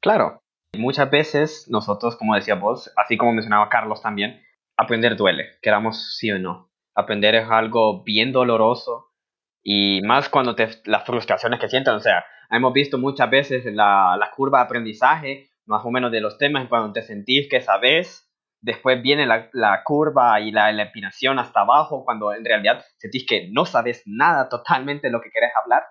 [0.00, 0.42] Claro,
[0.76, 4.42] muchas veces nosotros, como decía vos, así como mencionaba Carlos también,
[4.76, 6.70] aprender duele, queramos sí o no.
[6.94, 9.14] Aprender es algo bien doloroso,
[9.62, 14.16] y más cuando te, las frustraciones que sienten, o sea, hemos visto muchas veces la,
[14.18, 18.23] la curva de aprendizaje, más o menos de los temas, cuando te sentís que sabes,
[18.64, 23.48] después viene la, curva y la, la, empinación hasta abajo, cuando en realidad sentís que
[23.52, 25.82] no sabes nada totalmente lo que querés hablar.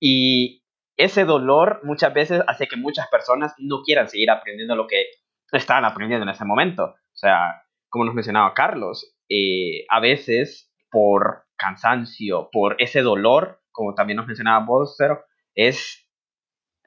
[0.00, 0.64] Y
[0.96, 5.04] ese dolor muchas veces hace que muchas personas no quieran seguir aprendiendo lo que
[5.52, 6.84] estaban aprendiendo en ese momento.
[6.84, 13.94] O sea, como nos mencionaba Carlos, eh, a veces por cansancio, por ese dolor, como
[13.94, 14.96] también nos mencionaba vos,
[15.54, 16.08] es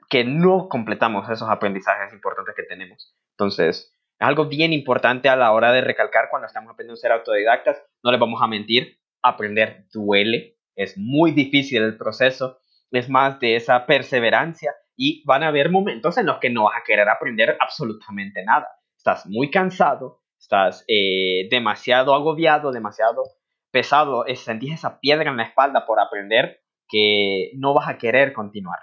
[0.10, 3.15] que no completamos esos aprendizajes importantes que tenemos.
[3.38, 7.82] Entonces, algo bien importante a la hora de recalcar cuando estamos aprendiendo a ser autodidactas.
[8.04, 12.60] No les vamos a mentir, aprender duele, es muy difícil el proceso,
[12.91, 16.78] es más de esa perseverancia y van a haber momentos en los que no vas
[16.80, 18.67] a querer aprender absolutamente nada.
[18.95, 23.23] Estás muy cansado, estás eh, demasiado agobiado, demasiado
[23.71, 28.32] pesado, es sentir esa piedra en la espalda por aprender que no vas a querer
[28.32, 28.80] continuar.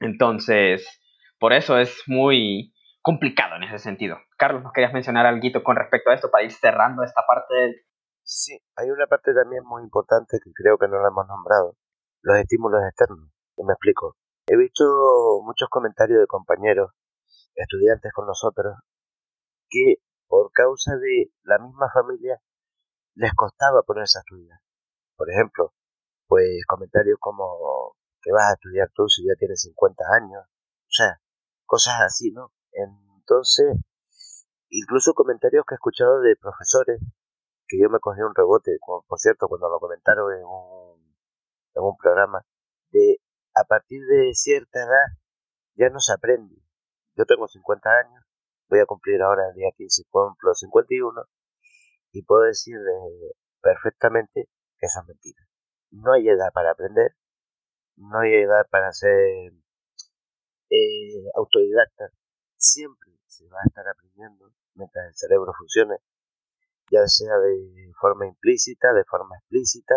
[0.00, 0.86] Entonces,
[1.38, 2.73] por eso es muy
[3.04, 4.16] complicado en ese sentido.
[4.38, 7.74] Carlos, ¿nos querías mencionar algo con respecto a esto para ir cerrando esta parte del...
[8.24, 11.76] Sí, hay una parte también muy importante que creo que no la hemos nombrado,
[12.22, 13.28] los estímulos externos.
[13.58, 14.16] Y me explico.
[14.46, 14.84] He visto
[15.44, 16.92] muchos comentarios de compañeros,
[17.54, 18.74] estudiantes con nosotros,
[19.68, 22.40] que por causa de la misma familia
[23.16, 24.58] les costaba ponerse a estudiar.
[25.14, 25.74] Por ejemplo,
[26.26, 31.20] pues comentarios como que vas a estudiar tú si ya tienes 50 años, o sea,
[31.66, 32.50] cosas así, ¿no?
[32.74, 33.76] Entonces,
[34.68, 37.00] incluso comentarios que he escuchado de profesores,
[37.66, 42.44] que yo me cogí un rebote, por cierto, cuando lo comentaron en un, programa,
[42.90, 43.20] de
[43.54, 45.18] a partir de cierta edad
[45.76, 46.56] ya no se aprende.
[47.16, 48.24] Yo tengo 50 años,
[48.68, 51.22] voy a cumplir ahora el día 15, cumplo 51,
[52.12, 52.76] y puedo decir
[53.60, 55.42] perfectamente que eso es mentira.
[55.90, 57.14] No hay edad para aprender,
[57.96, 59.52] no hay edad para ser
[60.70, 62.10] eh, autodidacta.
[62.66, 65.98] Siempre se va a estar aprendiendo mientras el cerebro funcione,
[66.90, 69.94] ya sea de forma implícita, de forma explícita,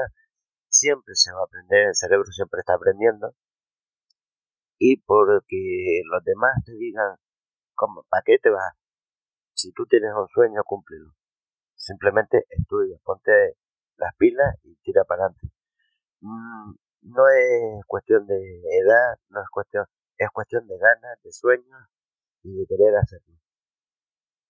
[0.67, 3.33] siempre se va a aprender, el cerebro siempre está aprendiendo.
[4.77, 7.15] Y porque los demás te digan,
[7.73, 8.03] ¿cómo?
[8.09, 8.73] ¿Para qué te vas?
[9.53, 11.15] Si tú tienes un sueño, cúmplelo.
[11.73, 13.31] Simplemente estudia, ponte
[13.95, 15.47] las pilas y tira para adelante.
[16.19, 19.85] Mm, no es cuestión de edad, no es cuestión,
[20.17, 21.87] es cuestión de ganas, de sueños
[22.43, 23.35] y de querer hacerlo.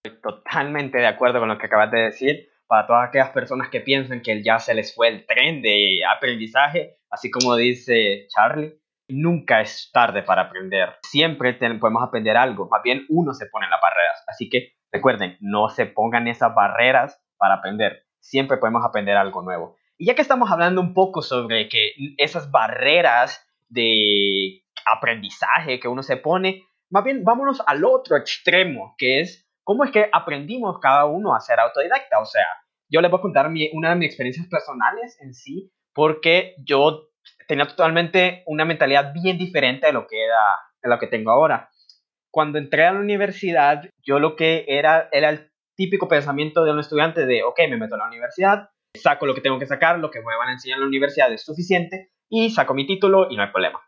[0.03, 2.49] Estoy totalmente de acuerdo con lo que acabas de decir.
[2.67, 6.97] Para todas aquellas personas que piensan que ya se les fue el tren de aprendizaje,
[7.09, 10.97] así como dice Charlie, nunca es tarde para aprender.
[11.03, 14.21] Siempre podemos aprender algo, más bien uno se pone en las barreras.
[14.27, 18.05] Así que Recuerden, no se pongan esas barreras para aprender.
[18.19, 19.75] Siempre podemos aprender algo nuevo.
[19.97, 26.03] Y ya que estamos hablando un poco sobre que esas barreras de aprendizaje que uno
[26.03, 31.05] se pone, más bien vámonos al otro extremo, que es cómo es que aprendimos cada
[31.05, 32.19] uno a ser autodidacta.
[32.19, 32.45] O sea,
[32.89, 37.09] yo les voy a contar una de mis experiencias personales en sí, porque yo
[37.47, 41.69] tenía totalmente una mentalidad bien diferente de lo que era de lo que tengo ahora
[42.37, 46.79] cuando entré a la universidad, yo lo que era era el típico pensamiento de un
[46.79, 50.11] estudiante de, ok, me meto a la universidad, saco lo que tengo que sacar, lo
[50.11, 53.35] que me van a enseñar en la universidad es suficiente y saco mi título y
[53.35, 53.81] no hay problema.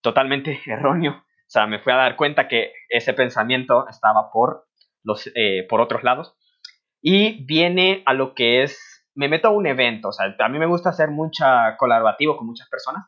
[0.00, 1.22] Totalmente erróneo.
[1.52, 4.68] Sea, me fui a dar cuenta que ese pensamiento estaba por,
[5.02, 6.34] los, eh, por otros lados.
[7.02, 10.08] Y viene a lo que es, me meto a un evento.
[10.08, 13.04] O sea, a mí me gusta hacer mucha colaborativo con muchas personas.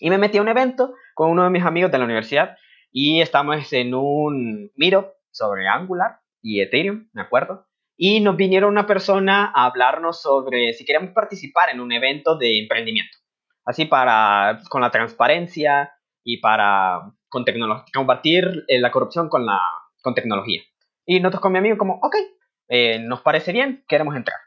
[0.00, 2.56] Y me metí a un evento con uno de mis amigos de la universidad
[2.90, 7.68] y estamos en un miro sobre Angular y Ethereum, me acuerdo.
[7.96, 12.58] Y nos vinieron una persona a hablarnos sobre si queríamos participar en un evento de
[12.58, 13.16] emprendimiento.
[13.64, 15.92] Así para, con la transparencia
[16.24, 17.44] y para con
[17.94, 19.58] combatir eh, la corrupción con, la,
[20.02, 20.60] con tecnología.
[21.06, 22.16] Y nosotros con mi amigo como, ok,
[22.68, 24.38] eh, nos parece bien, queremos entrar.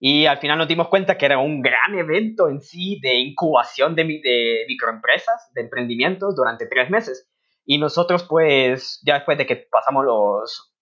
[0.00, 3.94] Y al final nos dimos cuenta que era un gran evento en sí de incubación
[3.94, 4.04] de,
[4.66, 7.30] microempresas, de emprendimientos durante tres meses.
[7.64, 10.74] Y nosotros pues ya después de que pasamos los,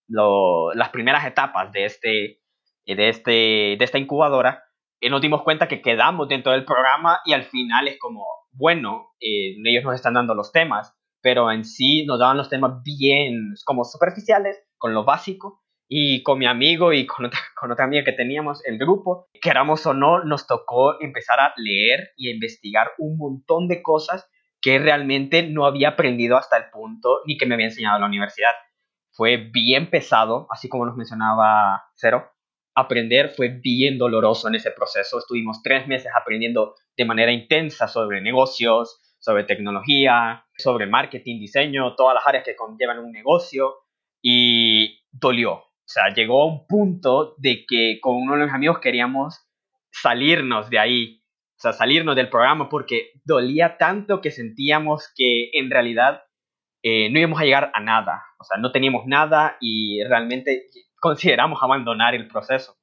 [0.74, 2.40] las primeras etapas de, este,
[2.86, 4.64] de, este, de esta incubadora,
[5.00, 9.10] eh, nos dimos cuenta que quedamos dentro del programa y al final es como, bueno,
[9.20, 13.84] ellos nos están dando los temas, pero en sí nos daban los temas bien, como
[13.84, 15.62] superficiales, con lo básico.
[15.92, 19.84] Y con mi amigo y con otra, con otra amiga que teníamos, el grupo, queramos
[19.86, 24.30] o no, nos tocó empezar a leer y a investigar un montón de cosas
[24.60, 28.52] que realmente no había aprendido hasta el punto ni que me había enseñado la universidad.
[29.12, 32.30] Fue bien pesado, así como nos mencionaba Cero.
[32.74, 35.18] Aprender fue bien doloroso en ese proceso.
[35.18, 42.14] Estuvimos tres meses aprendiendo de manera intensa sobre negocios, sobre tecnología, sobre marketing, diseño, todas
[42.14, 43.74] las áreas que conllevan un negocio
[44.20, 45.52] y dolió.
[45.52, 49.46] O sea, llegó a un punto de que con uno de los amigos queríamos
[49.90, 51.20] salirnos de ahí
[51.60, 56.22] o sea, salirnos del programa porque dolía tanto que sentíamos que en realidad
[56.82, 58.24] eh, no íbamos a llegar a nada.
[58.38, 62.78] O sea, no teníamos nada y realmente consideramos abandonar el proceso.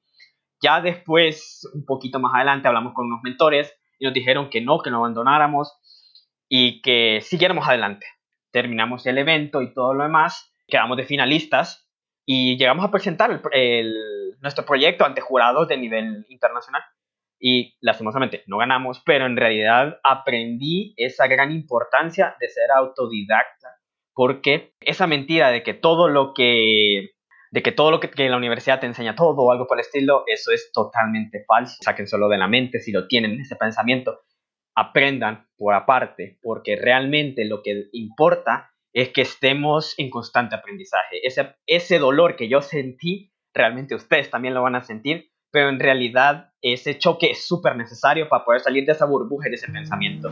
[0.62, 4.78] Ya después, un poquito más adelante, hablamos con unos mentores y nos dijeron que no,
[4.78, 5.74] que no abandonáramos
[6.50, 8.06] y que siguiéramos adelante.
[8.52, 11.90] Terminamos el evento y todo lo demás, quedamos de finalistas
[12.26, 13.42] y llegamos a presentar
[14.42, 16.82] nuestro proyecto ante jurados de nivel internacional
[17.40, 23.76] y lastimosamente no ganamos, pero en realidad aprendí esa gran importancia de ser autodidacta,
[24.14, 27.12] porque esa mentira de que todo lo que
[27.52, 29.82] de que todo lo que, que la universidad te enseña todo o algo por el
[29.82, 31.78] estilo, eso es totalmente falso.
[31.82, 34.20] Saquen solo de la mente si lo tienen ese pensamiento.
[34.78, 41.26] Aprendan por aparte, porque realmente lo que importa es que estemos en constante aprendizaje.
[41.26, 45.80] Ese, ese dolor que yo sentí, realmente ustedes también lo van a sentir pero en
[45.80, 49.72] realidad ese choque es súper necesario para poder salir de esa burbuja y de ese
[49.72, 50.30] pensamiento.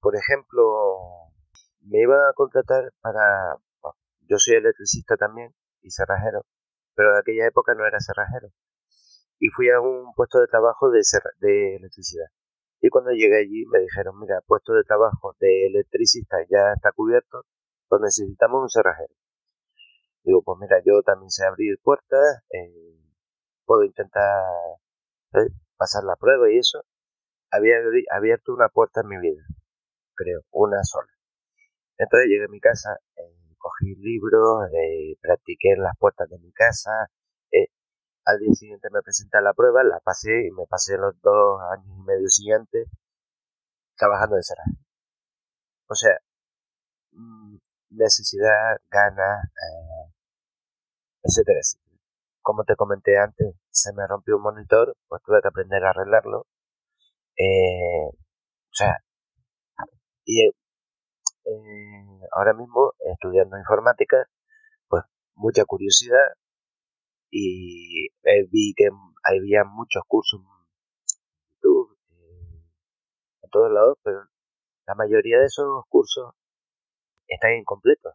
[0.00, 1.29] Por ejemplo,
[1.82, 3.56] me iba a contratar para...
[4.28, 6.44] yo soy electricista también y cerrajero,
[6.94, 8.52] pero de aquella época no era cerrajero
[9.40, 11.00] y fui a un puesto de trabajo de,
[11.40, 12.26] de electricidad.
[12.82, 17.44] Y cuando llegué allí me dijeron, mira, puesto de trabajo de electricista ya está cubierto,
[17.88, 19.12] pues necesitamos un cerrajero.
[20.22, 23.00] Digo, pues mira, yo también sé abrir puertas, eh,
[23.64, 24.44] puedo intentar
[25.34, 26.84] eh, pasar la prueba y eso.
[27.50, 27.76] Había
[28.10, 29.42] abierto una puerta en mi vida,
[30.14, 31.09] creo, una sola.
[32.00, 34.70] Entonces llegué a mi casa, eh, cogí libros,
[35.20, 37.10] practiqué en las puertas de mi casa,
[38.24, 41.60] al día siguiente me presenté a la prueba, la pasé y me pasé los dos
[41.72, 42.88] años y medio siguientes
[43.96, 44.66] trabajando de cerrar.
[45.88, 46.16] O sea,
[47.12, 47.56] mm,
[47.90, 50.12] necesidad, ganas, eh,
[51.22, 51.98] etcétera, etcétera.
[52.42, 56.46] Como te comenté antes, se me rompió un monitor, pues tuve que aprender a arreglarlo.
[57.36, 58.98] Eh, o sea,
[60.24, 60.50] y
[61.50, 64.28] eh, ahora mismo estudiando informática,
[64.88, 66.36] pues mucha curiosidad,
[67.30, 68.08] y
[68.50, 68.88] vi que
[69.24, 70.46] había muchos cursos en
[71.54, 72.62] YouTube, eh,
[73.42, 74.28] en todos lados, pero
[74.86, 76.34] la mayoría de esos cursos
[77.28, 78.14] están incompletos.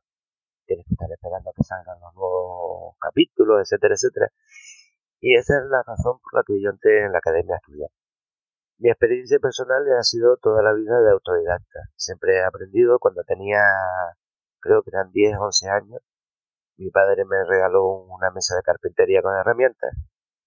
[0.66, 4.28] Tienes que estar esperando que salgan los nuevos capítulos, etcétera, etcétera.
[5.22, 7.90] Y esa es la razón por la que yo entré en la academia a estudiar.
[8.78, 11.80] Mi experiencia personal ha sido toda la vida de autodidacta.
[11.96, 13.00] Siempre he aprendido.
[13.00, 13.62] Cuando tenía,
[14.60, 16.02] creo que eran 10, 11 años,
[16.78, 19.92] mi padre me regaló una mesa de carpintería con herramientas.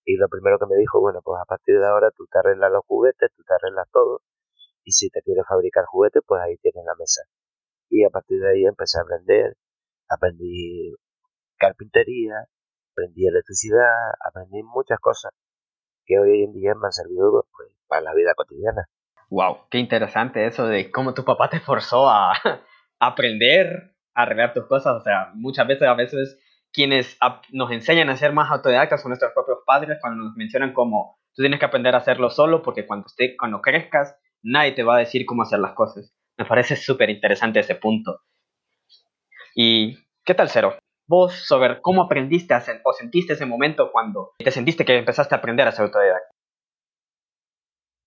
[0.05, 2.71] Y lo primero que me dijo, bueno, pues a partir de ahora tú te arreglas
[2.71, 4.21] los juguetes, tú te arreglas todo.
[4.85, 7.23] Y si te quieres fabricar juguetes, pues ahí tienes la mesa.
[7.91, 9.57] Y a partir de ahí empecé a aprender,
[10.09, 10.95] aprendí
[11.59, 12.45] carpintería,
[12.93, 15.33] aprendí electricidad, aprendí muchas cosas
[16.09, 18.89] que hoy en día me han servido pues, para la vida cotidiana.
[19.31, 22.33] Wow, qué interesante eso de cómo tu papá te forzó a
[22.99, 24.97] aprender a arreglar tus cosas.
[24.97, 26.39] O sea, muchas veces, a veces
[26.73, 27.19] quienes
[27.53, 31.43] nos enseñan a ser más autodidactas son nuestros propios padres cuando nos mencionan como tú
[31.43, 35.01] tienes que aprender a hacerlo solo porque cuando, esté, cuando crezcas nadie te va a
[35.01, 36.15] decir cómo hacer las cosas.
[36.37, 38.21] Me parece súper interesante ese punto.
[39.55, 40.79] ¿Y qué tal, Cero?
[41.09, 42.55] Vos sobre cómo aprendiste
[42.85, 46.31] o sentiste ese momento cuando te sentiste que empezaste a aprender a ser autodidacta.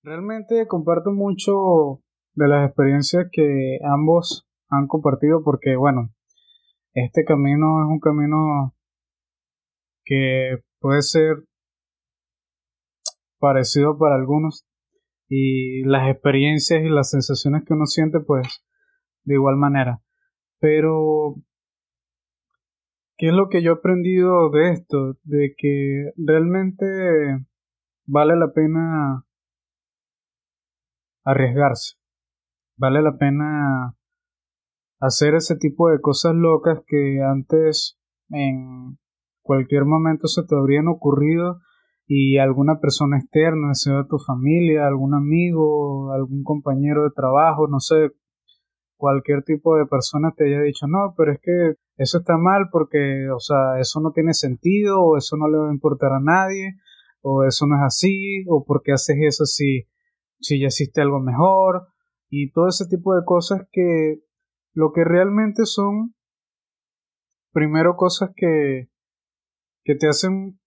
[0.04, 2.04] Realmente comparto mucho
[2.36, 6.14] de las experiencias que ambos han compartido porque, bueno,
[6.93, 8.76] este camino es un camino
[10.06, 11.43] que puede ser
[13.39, 14.66] parecido para algunos
[15.28, 18.64] y las experiencias y las sensaciones que uno siente pues
[19.24, 20.02] de igual manera.
[20.60, 21.36] Pero,
[23.22, 25.13] ¿qué es lo que yo he aprendido de esto?
[25.24, 26.86] De que realmente
[28.07, 29.28] vale la pena
[31.24, 31.97] arriesgarse.
[32.78, 33.95] Vale la pena
[34.99, 37.99] hacer ese tipo de cosas locas que antes
[38.30, 38.97] en
[39.43, 41.59] cualquier momento se te habrían ocurrido
[42.07, 48.13] y alguna persona externa, sea tu familia, algún amigo, algún compañero de trabajo, no sé,
[49.02, 53.30] cualquier tipo de persona te haya dicho, no, pero es que eso está mal porque,
[53.36, 56.76] o sea, eso no tiene sentido, o eso no le va a importar a nadie,
[57.24, 59.88] o eso no es así, o porque haces eso si
[60.39, 61.88] si ya existe algo mejor
[62.30, 64.22] y todo ese tipo de cosas que
[64.74, 66.16] lo que realmente son
[67.52, 68.89] primero cosas que
[69.84, 70.60] que te hacen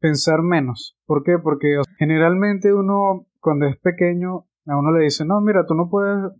[0.00, 0.96] pensar menos.
[1.06, 1.38] ¿Por qué?
[1.42, 6.32] Porque generalmente uno cuando es pequeño a uno le dice, no, mira, tú no puedes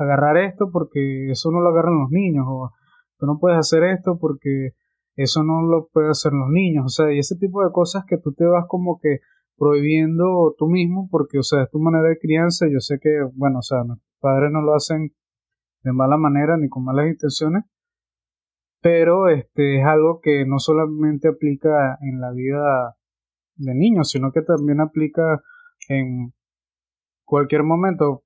[0.00, 2.70] agarrar esto porque eso no lo agarran los niños, o
[3.18, 4.70] tú no puedes hacer esto porque
[5.16, 8.16] eso no lo pueden hacer los niños, o sea, y ese tipo de cosas que
[8.18, 9.18] tú te vas como que
[9.60, 12.66] prohibiendo tú mismo, porque, o sea, es tu manera de crianza.
[12.72, 13.82] Yo sé que, bueno, o sea,
[14.18, 15.12] padres no lo hacen
[15.82, 17.64] de mala manera ni con malas intenciones,
[18.80, 22.96] pero este es algo que no solamente aplica en la vida
[23.56, 25.42] de niños, sino que también aplica
[25.90, 26.32] en
[27.24, 28.22] cualquier momento.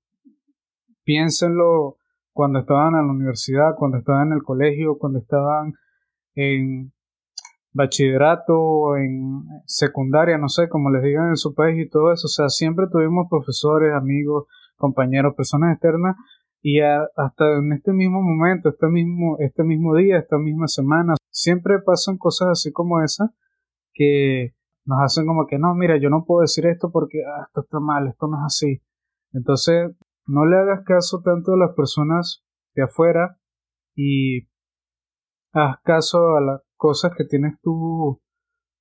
[1.05, 1.97] Piénsenlo
[2.33, 5.75] cuando estaban en la universidad, cuando estaban en el colegio, cuando estaban
[6.35, 6.93] en
[7.73, 12.27] bachillerato, en secundaria, no sé, como les digan en su país y todo eso.
[12.27, 14.47] O sea, siempre tuvimos profesores, amigos,
[14.77, 16.17] compañeros, personas externas
[16.63, 21.79] y hasta en este mismo momento, este mismo, este mismo día, esta misma semana, siempre
[21.81, 23.31] pasan cosas así como esas
[23.93, 24.55] que
[24.87, 27.81] nos hacen como que no, mira, yo no puedo decir esto porque ah, esto está
[27.81, 28.83] mal, esto no es así.
[29.33, 29.91] Entonces,
[30.27, 32.45] no le hagas caso tanto a las personas
[32.75, 33.39] de afuera
[33.95, 34.49] y
[35.53, 38.21] haz caso a la cosas que tienes tú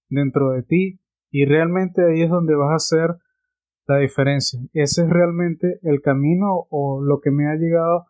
[0.10, 1.00] dentro de ti
[1.32, 3.16] y realmente ahí es donde vas a hacer
[3.88, 4.60] la diferencia.
[4.74, 8.08] Ese es realmente el camino o lo que me ha llegado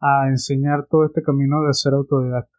[0.00, 2.56] a enseñar todo este camino de ser autodidacta.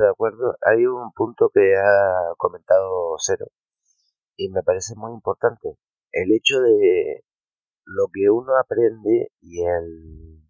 [0.00, 0.56] De acuerdo.
[0.62, 3.46] Hay un punto que ha comentado Cero
[4.36, 5.76] y me parece muy importante.
[6.12, 7.24] El hecho de
[7.84, 10.42] lo que uno aprende y el,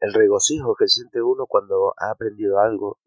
[0.00, 2.98] el regocijo que siente uno cuando ha aprendido algo.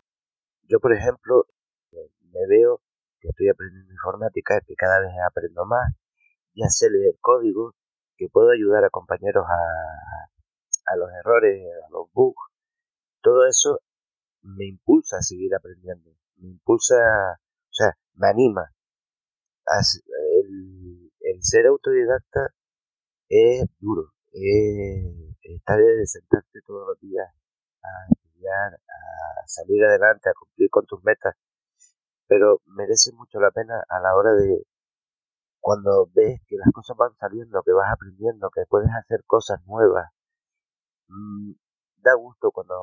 [0.64, 1.46] Yo, por ejemplo,
[1.92, 2.82] me veo
[3.20, 5.94] que estoy aprendiendo informática, que cada vez aprendo más,
[6.56, 7.74] ya sé leer código,
[8.18, 12.42] que puedo ayudar a compañeros a, a los errores, a los bugs.
[13.22, 13.80] Todo eso
[14.42, 18.72] me impulsa a seguir aprendiendo, me impulsa, o sea, me anima.
[19.68, 22.50] El, el ser autodidacta
[23.30, 27.28] es duro, es estar de sentarte todos los días
[27.84, 31.36] a estudiar, a salir adelante, a cumplir con tus metas,
[32.28, 34.66] pero merece mucho la pena a la hora de
[35.60, 40.10] cuando ves que las cosas van saliendo, que vas aprendiendo, que puedes hacer cosas nuevas.
[41.08, 41.54] Mm,
[41.98, 42.76] da gusto cuando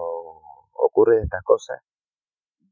[0.79, 1.81] ocurren estas cosas,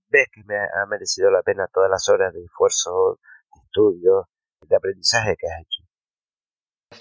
[0.09, 3.19] ves que me ha merecido la pena todas las horas de esfuerzo,
[3.55, 4.29] de estudio,
[4.63, 5.85] de aprendizaje que has hecho.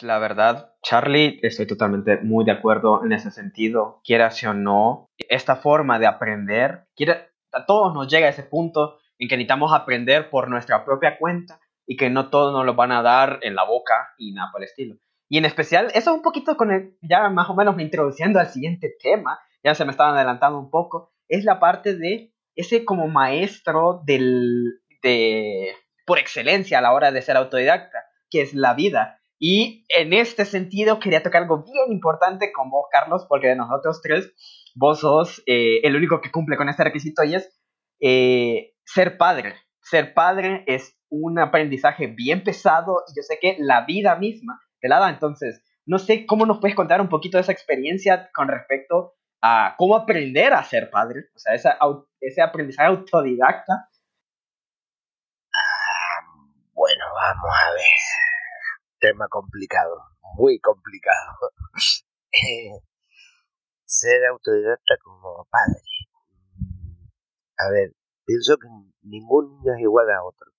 [0.02, 4.02] La verdad, Charlie, estoy totalmente muy de acuerdo en ese sentido.
[4.04, 8.98] Quiera o no, esta forma de aprender, quiera, a todos nos llega a ese punto
[9.20, 12.92] en que necesitamos aprender por nuestra propia cuenta y que no todos nos lo van
[12.92, 14.96] a dar en la boca y nada por el estilo.
[15.30, 18.50] Y en especial, eso un poquito con el, ya más o menos me introduciendo al
[18.50, 23.08] siguiente tema, ya se me estaban adelantando un poco, es la parte de ese como
[23.08, 25.74] maestro del, de,
[26.06, 29.20] por excelencia a la hora de ser autodidacta, que es la vida.
[29.40, 34.02] Y en este sentido quería tocar algo bien importante con vos, Carlos, porque de nosotros
[34.02, 34.32] tres,
[34.76, 37.60] vos sos eh, el único que cumple con este requisito y es
[38.00, 39.56] eh, ser padre.
[39.82, 44.88] Ser padre es un aprendizaje bien pesado y yo sé que la vida misma te
[44.88, 45.10] la da.
[45.10, 49.16] Entonces, no sé cómo nos puedes contar un poquito de esa experiencia con respecto
[49.46, 51.54] a cómo aprender a ser padre, o sea,
[52.22, 53.90] ese aprendizaje autodidacta.
[55.54, 56.20] Ah,
[56.72, 57.84] bueno, vamos a ver.
[59.00, 60.02] Tema complicado,
[60.36, 61.52] muy complicado.
[62.36, 62.82] Eh,
[63.86, 65.84] ser autodidacta como padre.
[67.60, 67.94] A ver,
[68.26, 68.68] pienso que
[69.04, 70.52] ningún niño es igual a otro.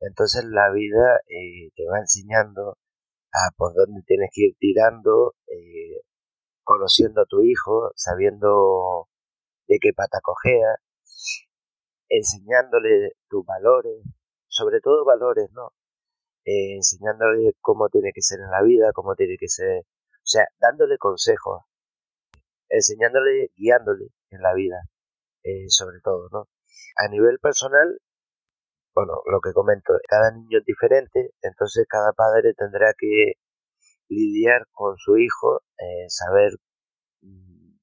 [0.00, 2.76] Entonces la vida eh, te va enseñando
[3.32, 6.02] a por dónde tienes que ir tirando, eh,
[6.70, 9.08] conociendo a tu hijo, sabiendo
[9.66, 10.76] de qué pata cojea,
[12.08, 14.04] enseñándole tus valores,
[14.46, 15.72] sobre todo valores, ¿no?
[16.44, 20.46] Eh, enseñándole cómo tiene que ser en la vida, cómo tiene que ser, o sea,
[20.60, 21.64] dándole consejos,
[22.68, 24.78] enseñándole, guiándole en la vida,
[25.66, 26.48] sobre todo, ¿no?
[26.94, 28.00] A nivel personal,
[28.94, 33.32] bueno, lo que comento, cada niño es diferente, entonces cada padre tendrá que
[34.10, 36.52] lidiar con su hijo, eh, saber
[37.22, 37.78] mm,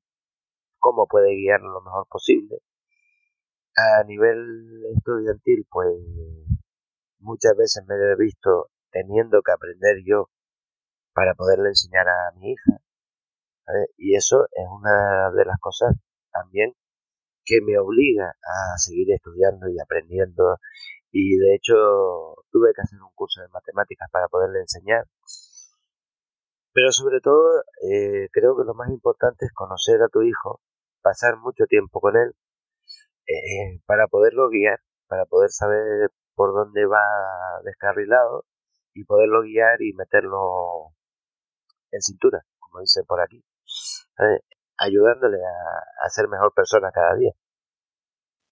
[0.80, 2.60] cómo puede guiarlo lo mejor posible.
[3.76, 5.88] A nivel estudiantil, pues
[7.20, 10.30] muchas veces me he visto teniendo que aprender yo
[11.14, 12.82] para poderle enseñar a mi hija.
[13.98, 15.96] Y eso es una de las cosas
[16.32, 16.74] también
[17.46, 20.60] que me obliga a seguir estudiando y aprendiendo
[21.12, 21.74] y de hecho
[22.52, 25.06] tuve que hacer un curso de matemáticas para poderle enseñar.
[26.78, 30.62] Pero sobre todo eh, creo que lo más importante es conocer a tu hijo,
[31.02, 32.36] pasar mucho tiempo con él
[33.26, 37.02] eh, para poderlo guiar, para poder saber por dónde va
[37.64, 38.46] descarrilado
[38.94, 40.94] y poderlo guiar y meterlo
[41.90, 43.44] en cintura, como dice por aquí,
[44.78, 47.32] ayudándole a, a ser mejor persona cada día.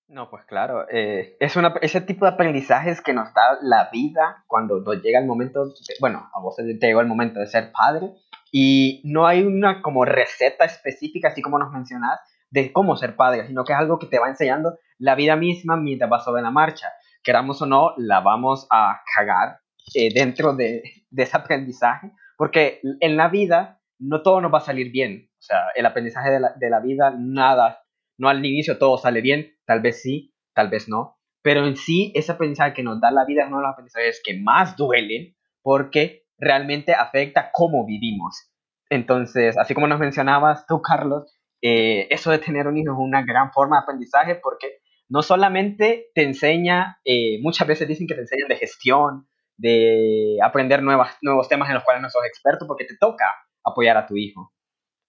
[0.08, 4.44] No, pues claro, eh, es una, ese tipo de aprendizajes que nos da la vida
[4.46, 8.12] cuando nos llega el momento, bueno, a vos te llegó el momento de ser padre
[8.52, 12.20] y no hay una como receta específica, así como nos mencionás,
[12.52, 15.76] de cómo ser padre, sino que es algo que te va enseñando la vida misma
[15.76, 16.94] mientras vas sobre la marcha.
[17.24, 19.60] Queramos o no, la vamos a cagar
[19.96, 24.62] eh, dentro de, de ese aprendizaje, porque en la vida no todo nos va a
[24.62, 25.30] salir bien.
[25.32, 27.85] O sea, el aprendizaje de la, de la vida, nada
[28.18, 32.12] no al inicio todo sale bien, tal vez sí, tal vez no, pero en sí
[32.16, 35.36] ese aprendizaje que nos da la vida es uno de los aprendizajes que más duelen
[35.62, 38.52] porque realmente afecta cómo vivimos.
[38.90, 43.24] Entonces, así como nos mencionabas tú, Carlos, eh, eso de tener un hijo es una
[43.24, 48.22] gran forma de aprendizaje porque no solamente te enseña, eh, muchas veces dicen que te
[48.22, 52.86] enseñan de gestión, de aprender nuevas, nuevos temas en los cuales no sos experto, porque
[52.86, 53.26] te toca
[53.64, 54.54] apoyar a tu hijo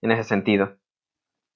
[0.03, 0.77] en ese sentido.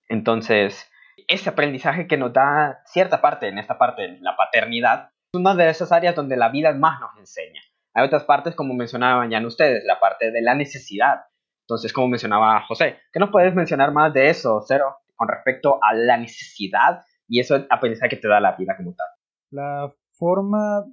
[0.09, 0.89] Entonces,
[1.28, 5.68] ese aprendizaje que nos da cierta parte, en esta parte, la paternidad, es una de
[5.68, 7.60] esas áreas donde la vida más nos enseña.
[7.94, 11.24] Hay otras partes, como mencionaban ya ustedes, la parte de la necesidad.
[11.66, 15.94] Entonces, como mencionaba José, ¿qué nos puedes mencionar más de eso, Cero, con respecto a
[15.94, 19.06] la necesidad y eso aprendizaje que te da la vida como tal?
[19.50, 20.84] La forma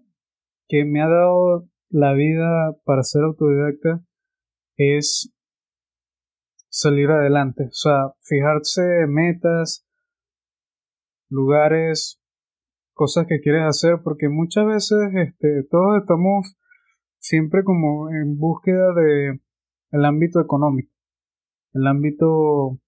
[0.67, 4.01] que me ha dado la vida para ser autodidacta
[4.75, 5.33] es
[6.69, 9.86] salir adelante, o sea, fijarse metas,
[11.29, 12.21] lugares,
[12.93, 16.55] cosas que quieres hacer, porque muchas veces este, todos estamos
[17.19, 19.39] siempre como en búsqueda de
[19.91, 20.91] el ámbito económico,
[21.73, 22.79] el ámbito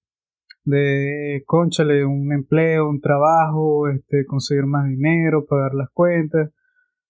[0.66, 6.52] de, conchale, un empleo, un trabajo, este, conseguir más dinero, pagar las cuentas,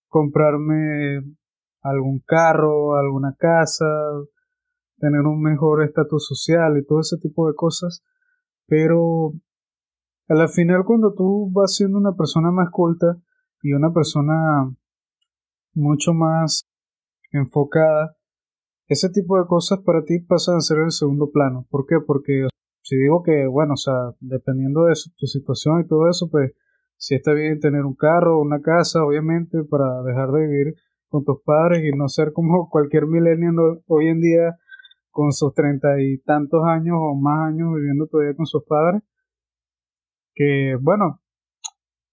[0.08, 1.24] comprarme
[1.82, 3.86] algún carro, alguna casa,
[4.98, 8.04] tener un mejor estatus social y todo ese tipo de cosas,
[8.68, 9.34] pero
[10.30, 13.18] a la final cuando tú vas siendo una persona más culta
[13.64, 14.70] y una persona
[15.74, 16.70] mucho más
[17.32, 18.16] enfocada,
[18.88, 21.66] ese tipo de cosas para ti pasan a ser el segundo plano.
[21.70, 21.98] ¿Por qué?
[22.06, 22.48] Porque
[22.84, 26.52] si digo que, bueno, o sea, dependiendo de tu situación y todo eso, pues
[26.96, 30.76] si está bien tener un carro, una casa, obviamente, para dejar de vivir
[31.08, 34.58] con tus padres y no ser como cualquier millennial hoy en día
[35.10, 39.02] con sus treinta y tantos años o más años viviendo todavía con sus padres
[40.40, 41.22] que bueno,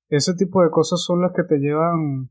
[0.09, 2.29] ese tipo de cosas son las que te llevan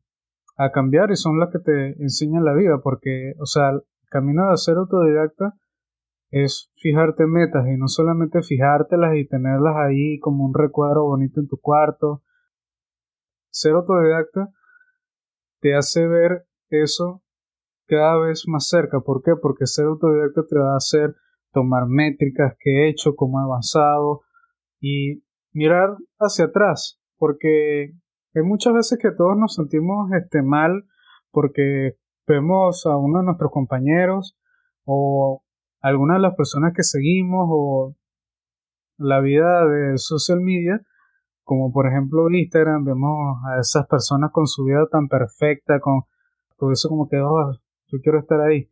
[0.58, 4.52] a cambiar y son las que te enseñan la vida, porque, o sea, el camino
[4.52, 5.54] de ser autodidacta
[6.32, 11.48] es fijarte metas y no solamente fijártelas y tenerlas ahí como un recuadro bonito en
[11.48, 12.24] tu cuarto.
[13.50, 14.50] Ser autodidacta
[15.62, 17.24] te hace ver eso
[17.88, 19.00] cada vez más cerca.
[19.00, 19.32] ¿Por qué?
[19.42, 21.16] Porque ser autodidacta te va a hacer
[21.54, 24.24] tomar métricas que he hecho, cómo he avanzado
[24.82, 25.25] y
[25.56, 27.00] mirar hacia atrás.
[27.18, 27.94] Porque
[28.36, 30.84] hay muchas veces que todos nos sentimos este, mal
[31.32, 31.98] porque
[32.28, 34.38] vemos a uno de nuestros compañeros
[34.84, 35.42] o
[35.82, 37.96] alguna de las personas que seguimos o
[38.98, 40.82] la vida de social media,
[41.44, 46.04] como por ejemplo Instagram, vemos a esas personas con su vida tan perfecta, con
[46.58, 47.54] todo eso como que, oh,
[47.88, 48.70] yo quiero estar ahí,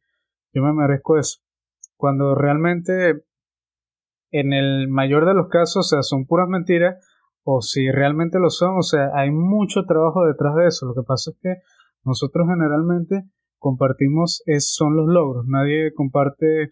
[0.53, 1.39] yo me merezco eso.
[1.97, 3.23] Cuando realmente,
[4.33, 6.97] en el mayor de los casos, o sea, son puras mentiras,
[7.43, 10.87] o si realmente lo son, o sea, hay mucho trabajo detrás de eso.
[10.87, 11.55] Lo que pasa es que
[12.03, 13.29] nosotros generalmente
[13.59, 16.71] compartimos es, son los logros, nadie comparte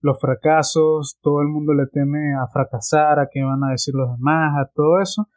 [0.00, 4.10] los fracasos, todo el mundo le teme a fracasar, a qué van a decir los
[4.16, 5.28] demás, a todo eso.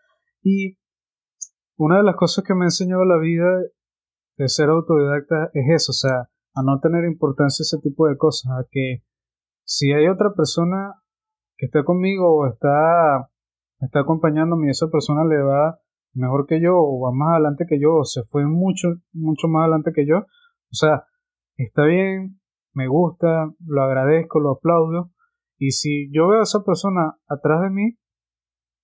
[0.41, 0.77] Y
[1.77, 3.45] una de las cosas que me ha enseñado la vida
[4.37, 8.51] de ser autodidacta es eso, o sea, a no tener importancia ese tipo de cosas,
[8.51, 9.03] a que
[9.63, 11.00] si hay otra persona
[11.65, 13.29] está conmigo o está,
[13.79, 15.79] está acompañándome y esa persona le va
[16.13, 19.61] mejor que yo o va más adelante que yo o se fue mucho, mucho más
[19.61, 21.05] adelante que yo, o sea,
[21.57, 22.39] está bien,
[22.73, 25.11] me gusta, lo agradezco, lo aplaudo.
[25.57, 27.97] Y si yo veo a esa persona atrás de mí,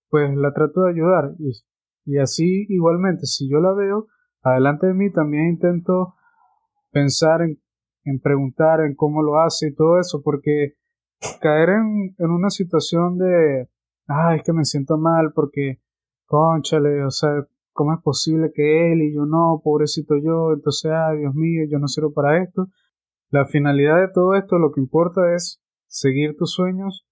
[0.10, 1.32] pues la trato de ayudar.
[1.40, 1.52] Y,
[2.06, 4.08] y así igualmente, si yo la veo
[4.44, 6.16] adelante de mí, también intento
[6.92, 7.58] pensar en,
[8.04, 10.74] en preguntar en cómo lo hace y todo eso, porque
[11.42, 13.70] caer en, en una situación de,
[14.08, 15.80] ay, es que me siento mal porque,
[16.26, 21.20] conchale, o sea, ¿cómo es posible que él y yo no, pobrecito yo, entonces, ay,
[21.20, 22.68] Dios mío, yo no sirvo para esto?
[23.30, 27.06] La finalidad de todo esto, lo que importa es seguir tus sueños.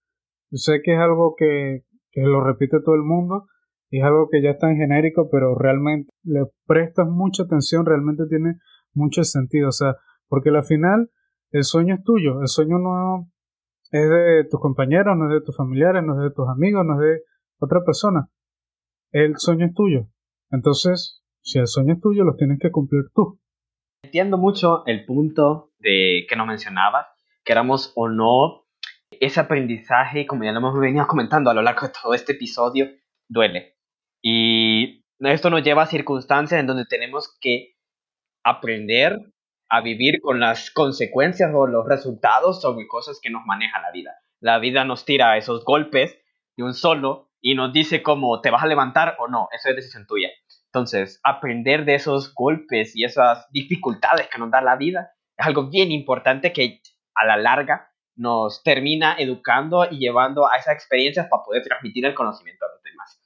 [0.50, 3.48] Yo sé que es algo que, que lo repite todo el mundo
[3.90, 8.24] y es algo que ya está en genérico, pero realmente le prestas mucha atención, realmente
[8.28, 8.56] tiene
[8.94, 9.70] mucho sentido.
[9.70, 9.96] O sea,
[10.28, 11.12] porque al final
[11.52, 13.30] el sueño es tuyo, el sueño no
[13.96, 16.94] es de tus compañeros, no es de tus familiares, no es de tus amigos, no
[16.96, 17.24] es de
[17.60, 18.30] otra persona.
[19.12, 20.08] El sueño es tuyo.
[20.52, 23.40] Entonces, si el sueño es tuyo, lo tienes que cumplir tú.
[24.04, 27.08] Entiendo mucho el punto de que nos mencionabas,
[27.44, 28.66] queramos o no,
[29.12, 32.88] ese aprendizaje, como ya lo hemos venido comentando a lo largo de todo este episodio,
[33.28, 33.78] duele.
[34.22, 37.76] Y esto nos lleva a circunstancias en donde tenemos que
[38.44, 39.20] aprender
[39.70, 44.16] a vivir con las consecuencias o los resultados sobre cosas que nos maneja la vida.
[44.40, 46.18] La vida nos tira esos golpes
[46.56, 49.76] de un solo y nos dice cómo te vas a levantar o no, eso es
[49.76, 50.30] decisión tuya.
[50.68, 55.70] Entonces, aprender de esos golpes y esas dificultades que nos da la vida es algo
[55.70, 56.82] bien importante que
[57.16, 62.14] a la larga nos termina educando y llevando a esas experiencias para poder transmitir el
[62.14, 63.22] conocimiento a los demás.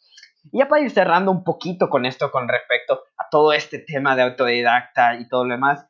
[0.52, 4.16] Y ya para ir cerrando un poquito con esto con respecto a todo este tema
[4.16, 5.89] de autodidacta y todo lo demás,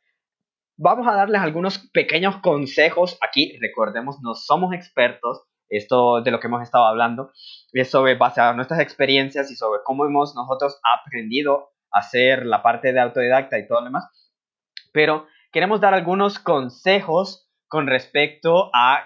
[0.79, 3.17] vamos a darles algunos pequeños consejos.
[3.21, 7.31] Aquí, recordemos, no somos expertos, esto de lo que hemos estado hablando
[7.73, 12.63] es sobre base a nuestras experiencias y sobre cómo hemos nosotros aprendido a hacer la
[12.63, 14.05] parte de autodidacta y todo lo demás.
[14.91, 19.03] Pero queremos dar algunos consejos con respecto a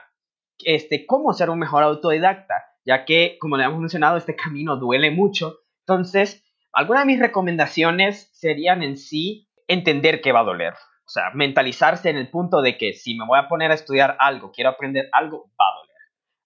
[0.60, 5.12] este, cómo ser un mejor autodidacta, ya que, como le hemos mencionado, este camino duele
[5.12, 5.58] mucho.
[5.80, 10.76] Entonces, algunas de mis recomendaciones serían en sí entender que va a doler.
[11.14, 14.18] O sea, mentalizarse en el punto de que si me voy a poner a estudiar
[14.20, 15.94] algo, quiero aprender algo, va a doler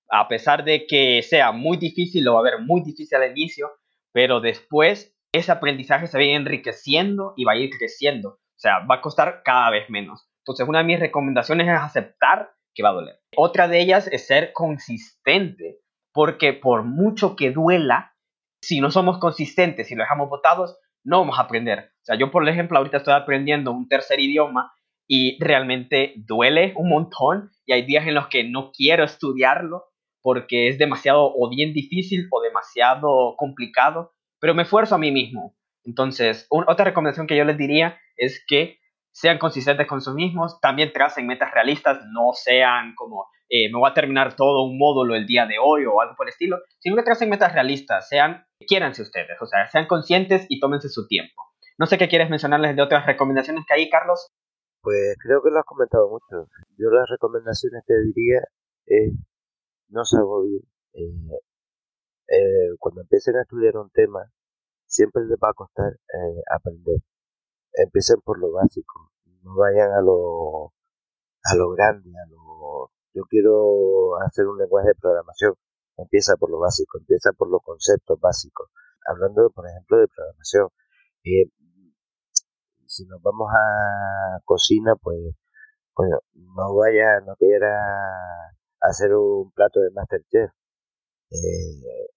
[0.10, 3.72] a pesar de que sea muy difícil, lo va a ver muy difícil al inicio,
[4.14, 8.30] pero después ese aprendizaje se va a ir enriqueciendo y va a ir creciendo.
[8.30, 10.28] O sea, va a costar cada vez menos.
[10.40, 13.20] Entonces, una de mis recomendaciones es aceptar que va a doler.
[13.36, 15.80] Otra de ellas es ser consistente,
[16.14, 18.16] porque por mucho que duela,
[18.62, 21.92] si no somos consistentes, si lo dejamos botados, no vamos a aprender.
[22.08, 24.72] Sea, yo, por ejemplo, ahorita estoy aprendiendo un tercer idioma
[25.10, 29.84] y realmente duele un montón y hay días en los que no quiero estudiarlo
[30.22, 35.58] porque es demasiado o bien difícil o demasiado complicado, pero me esfuerzo a mí mismo.
[35.84, 38.80] Entonces, otra recomendación que yo les diría es que
[39.12, 43.90] sean consistentes con sus mismos, también tracen metas realistas, no sean como eh, me voy
[43.90, 46.96] a terminar todo un módulo el día de hoy o algo por el estilo, sino
[46.96, 51.44] que tracen metas realistas, sean, quiéranse ustedes, o sea, sean conscientes y tómense su tiempo.
[51.78, 54.32] No sé qué quieres mencionarles de otras recomendaciones que hay, Carlos.
[54.82, 56.50] Pues creo que lo has comentado mucho.
[56.78, 58.42] Yo las recomendaciones que diría
[58.86, 59.14] es
[59.90, 60.64] no se agobien.
[60.94, 61.14] Eh,
[62.30, 64.32] eh, cuando empiecen a estudiar un tema,
[64.86, 66.98] siempre les va a costar eh, aprender.
[67.74, 69.12] Empiecen por lo básico,
[69.44, 70.74] no vayan a lo,
[71.44, 75.54] a lo grande, a lo, yo quiero hacer un lenguaje de programación.
[75.98, 78.70] Empieza por lo básico, empieza por los conceptos básicos.
[79.06, 80.70] Hablando, por ejemplo, de programación,
[82.98, 85.36] si nos vamos a cocina, pues
[85.98, 87.74] Coño, no vaya, no quiera
[88.82, 90.52] hacer un plato de Masterchef.
[91.32, 92.08] Eh,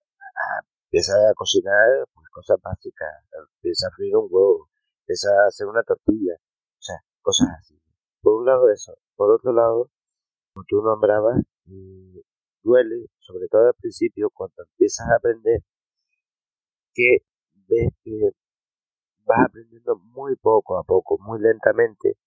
[0.84, 3.08] empieza a cocinar pues, cosas básicas,
[3.56, 4.68] empieza a freír un huevo,
[5.00, 7.80] empieza a hacer una tortilla, o sea, cosas así.
[8.20, 9.90] Por un lado eso, por otro lado,
[10.52, 12.18] como tú nombrabas, mm,
[12.62, 15.60] duele, sobre todo al principio, cuando empiezas a aprender,
[16.92, 17.18] que
[17.66, 18.30] ves que
[19.30, 22.18] vas aprendiendo muy poco a poco, muy lentamente,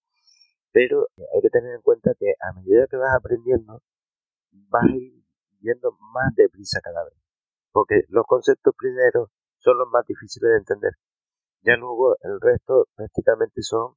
[0.72, 3.82] pero hay que tener en cuenta que a medida que vas aprendiendo,
[4.50, 5.22] vas a ir
[5.60, 7.14] yendo más deprisa cada vez,
[7.72, 9.28] porque los conceptos primeros
[9.58, 10.92] son los más difíciles de entender.
[11.62, 13.94] Ya luego el resto prácticamente son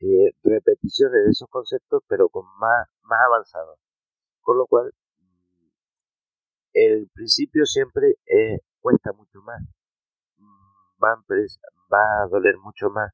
[0.00, 3.78] eh, repeticiones de esos conceptos, pero con más, más avanzados.
[4.40, 4.92] Con lo cual,
[6.72, 9.60] el principio siempre eh, cuesta mucho más,
[11.00, 13.12] va a, doler mucho más,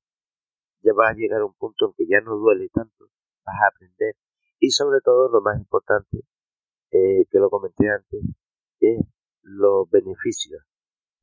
[0.83, 3.07] ya va a llegar a un punto en que ya no duele tanto,
[3.45, 4.15] vas a aprender
[4.59, 6.19] y sobre todo lo más importante,
[6.91, 8.21] eh, que lo comenté antes,
[8.81, 9.01] es
[9.43, 10.63] los beneficios.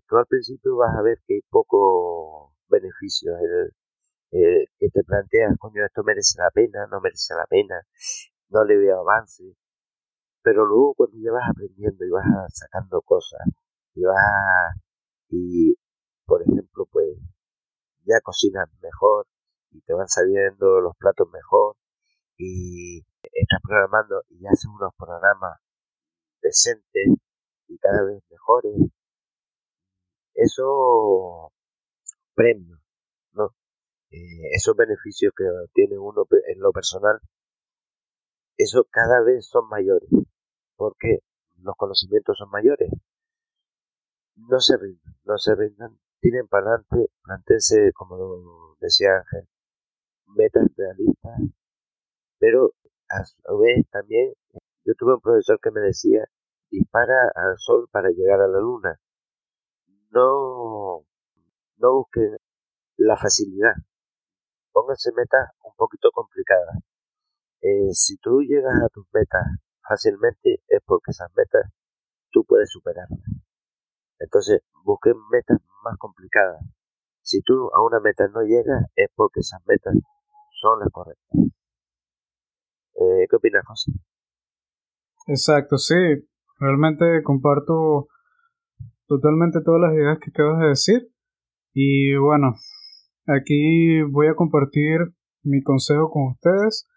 [0.07, 3.35] Tú al principio vas a ver que hay pocos beneficios,
[4.31, 7.75] que te planteas, coño, esto merece la pena, no merece la pena,
[8.49, 9.55] no le veo avance,
[10.41, 13.41] pero luego cuando ya vas aprendiendo y vas sacando cosas
[13.95, 14.75] y vas
[15.29, 15.75] y
[16.43, 17.17] por ejemplo pues
[18.05, 19.27] ya cocinas mejor
[19.71, 21.75] y te van saliendo los platos mejor
[22.37, 25.59] y estás programando y haces unos programas
[26.41, 27.09] decentes
[27.67, 28.75] y cada vez mejores
[30.33, 31.51] eso
[32.33, 32.79] premio
[33.33, 33.53] no
[34.09, 37.19] eh, esos beneficios que tiene uno en lo personal
[38.57, 40.09] eso cada vez son mayores
[40.75, 41.19] porque
[41.63, 42.89] los conocimientos son mayores.
[44.35, 49.47] No se rindan, no se rindan, tienen para adelante, plantense, como decía Ángel,
[50.27, 51.41] metas realistas,
[52.39, 52.71] pero
[53.09, 54.33] a su vez también,
[54.85, 56.23] yo tuve un profesor que me decía,
[56.69, 58.99] dispara al sol para llegar a la luna.
[60.11, 61.05] No,
[61.77, 62.37] no busquen
[62.97, 63.73] la facilidad,
[64.71, 66.77] pónganse metas un poquito complicadas.
[67.61, 69.43] Eh, si tú llegas a tus metas
[69.87, 71.71] fácilmente es porque esas metas
[72.31, 73.19] tú puedes superarlas.
[74.19, 76.61] Entonces, busquen metas más complicadas.
[77.21, 79.95] Si tú a una meta no llegas, es porque esas metas
[80.61, 81.39] son las correctas.
[82.95, 83.91] Eh, ¿Qué opinas, José?
[85.27, 85.95] Exacto, sí.
[86.59, 88.07] Realmente comparto
[89.07, 91.11] totalmente todas las ideas que acabas de decir.
[91.73, 92.55] Y bueno,
[93.27, 94.99] aquí voy a compartir
[95.43, 96.87] mi consejo con ustedes.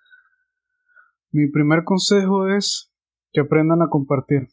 [1.30, 2.92] Mi primer consejo es
[3.32, 4.48] que aprendan a compartir.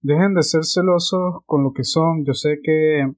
[0.00, 2.24] Dejen de ser celosos con lo que son.
[2.24, 3.12] Yo sé que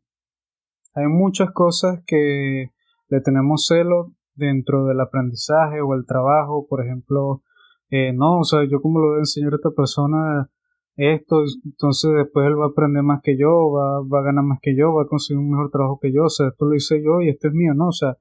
[0.95, 2.70] hay muchas cosas que
[3.09, 6.66] le tenemos celo dentro del aprendizaje o el trabajo.
[6.68, 7.43] Por ejemplo,
[7.91, 10.51] eh, no, o sea, yo como lo voy a enseñar a esta persona
[10.97, 14.59] esto, entonces después él va a aprender más que yo, va, va a ganar más
[14.61, 16.24] que yo, va a conseguir un mejor trabajo que yo.
[16.24, 17.88] O sea, esto lo hice yo y esto es mío, ¿no?
[17.88, 18.16] O sea,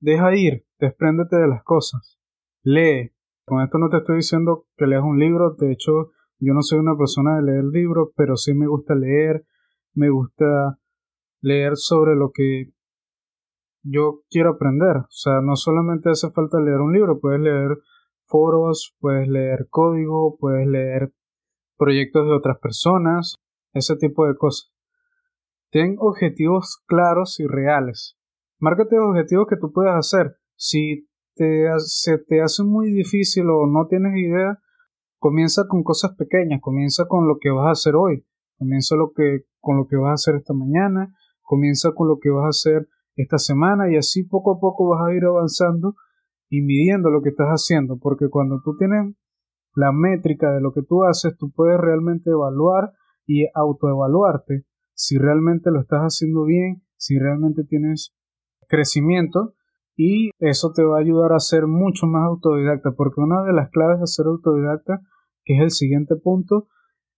[0.00, 2.18] deja ir, despréndete de las cosas.
[2.64, 3.12] Lee,
[3.44, 6.80] con esto no te estoy diciendo que leas un libro, de hecho yo no soy
[6.80, 9.44] una persona de leer libros, pero sí me gusta leer,
[9.94, 10.78] me gusta
[11.42, 12.72] leer sobre lo que
[13.82, 14.96] yo quiero aprender.
[14.96, 17.76] O sea, no solamente hace falta leer un libro, puedes leer
[18.26, 21.12] foros, puedes leer código, puedes leer
[21.76, 23.34] proyectos de otras personas,
[23.74, 24.72] ese tipo de cosas.
[25.70, 28.16] Ten objetivos claros y reales.
[28.58, 30.36] Márcate objetivos que tú puedas hacer.
[30.54, 34.58] Si te, se te hace muy difícil o no tienes idea,
[35.18, 38.24] comienza con cosas pequeñas, comienza con lo que vas a hacer hoy,
[38.58, 42.30] comienza lo que, con lo que vas a hacer esta mañana, comienza con lo que
[42.30, 45.94] vas a hacer esta semana y así poco a poco vas a ir avanzando
[46.48, 49.14] y midiendo lo que estás haciendo, porque cuando tú tienes
[49.74, 52.92] la métrica de lo que tú haces, tú puedes realmente evaluar
[53.26, 58.14] y autoevaluarte si realmente lo estás haciendo bien, si realmente tienes
[58.68, 59.54] crecimiento
[59.96, 63.70] y eso te va a ayudar a ser mucho más autodidacta, porque una de las
[63.70, 65.00] claves de ser autodidacta,
[65.44, 66.68] que es el siguiente punto,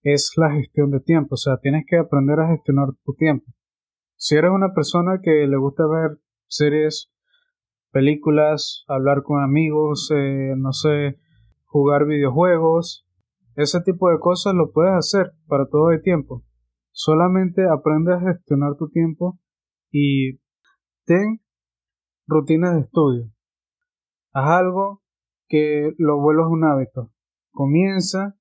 [0.01, 3.45] es la gestión de tiempo, o sea, tienes que aprender a gestionar tu tiempo.
[4.15, 7.11] Si eres una persona que le gusta ver series,
[7.91, 11.19] películas, hablar con amigos, eh, no sé,
[11.65, 13.05] jugar videojuegos,
[13.55, 16.43] ese tipo de cosas lo puedes hacer para todo el tiempo.
[16.91, 19.39] Solamente aprende a gestionar tu tiempo
[19.91, 20.39] y
[21.05, 21.41] ten
[22.27, 23.31] Rutinas de estudio.
[24.33, 25.03] Haz algo
[25.47, 27.11] que lo vuelvas un hábito.
[27.51, 28.35] Comienza,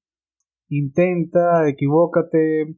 [0.69, 2.77] intenta, equivócate.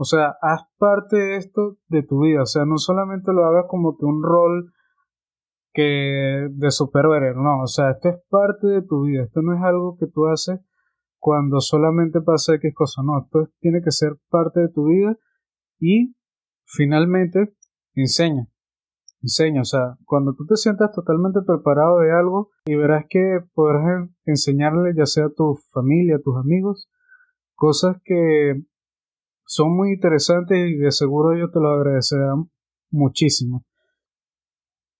[0.00, 2.44] O sea, haz parte de esto de tu vida.
[2.44, 4.72] O sea, no solamente lo hagas como que un rol
[5.74, 9.62] que de superhéroe, no, o sea, esto es parte de tu vida, esto no es
[9.62, 10.58] algo que tú haces
[11.18, 15.18] cuando solamente pasa X cosa, no, esto tiene que ser parte de tu vida
[15.78, 16.16] y
[16.64, 17.54] finalmente
[17.94, 18.48] enseña,
[19.20, 24.08] enseña, o sea, cuando tú te sientas totalmente preparado de algo y verás que podrás
[24.24, 26.90] enseñarle ya sea a tu familia, a tus amigos,
[27.54, 28.64] cosas que
[29.50, 32.48] son muy interesantes y de seguro ellos te lo agradecerán
[32.88, 33.64] muchísimo.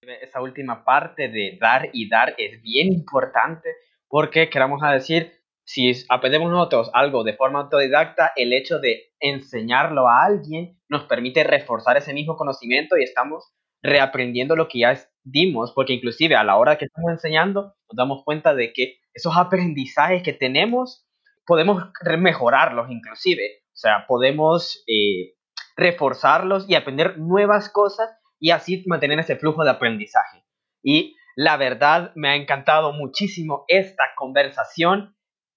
[0.03, 3.69] Esa última parte de dar y dar es bien importante
[4.09, 5.31] porque queramos decir,
[5.63, 11.45] si aprendemos nosotros algo de forma autodidacta, el hecho de enseñarlo a alguien nos permite
[11.45, 16.57] reforzar ese mismo conocimiento y estamos reaprendiendo lo que ya dimos, porque inclusive a la
[16.57, 21.07] hora que estamos enseñando nos damos cuenta de que esos aprendizajes que tenemos
[21.47, 21.85] podemos
[22.19, 25.35] mejorarlos inclusive, sea, podemos eh,
[25.77, 30.45] reforzarlos y aprender nuevas cosas y así mantener ese flujo de aprendizaje.
[30.83, 35.15] Y la verdad me ha encantado muchísimo esta conversación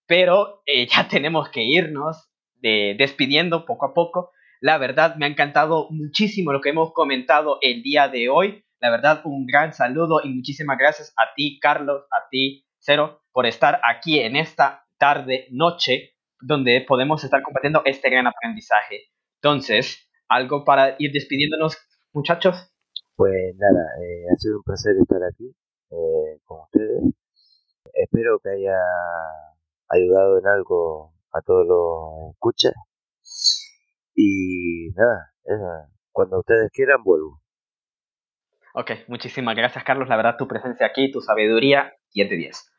[0.08, 4.32] pero eh, ya tenemos que irnos de, despidiendo poco a poco.
[4.62, 8.64] La verdad, me ha encantado muchísimo lo que hemos comentado el día de hoy.
[8.80, 13.46] La verdad, un gran saludo y muchísimas gracias a ti, Carlos, a ti, Cero, por
[13.46, 16.13] estar aquí en esta tarde, noche,
[16.46, 19.04] donde podemos estar compartiendo este gran aprendizaje.
[19.42, 21.78] Entonces, ¿algo para ir despidiéndonos,
[22.12, 22.72] muchachos?
[23.16, 25.56] Pues nada, eh, ha sido un placer estar aquí
[25.92, 27.04] eh, con ustedes.
[27.94, 28.78] Espero que haya
[29.90, 32.74] ayudado en algo a todos los escuchas.
[34.16, 35.34] Y nada,
[36.12, 37.42] cuando ustedes quieran vuelvo.
[38.76, 42.72] Ok, muchísimas gracias Carlos, la verdad tu presencia aquí, tu sabiduría, 10 de 10.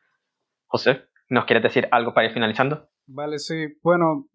[0.67, 2.89] José, ¿nos quieres decir algo para ir finalizando?
[3.07, 4.27] Vale, sí, bueno,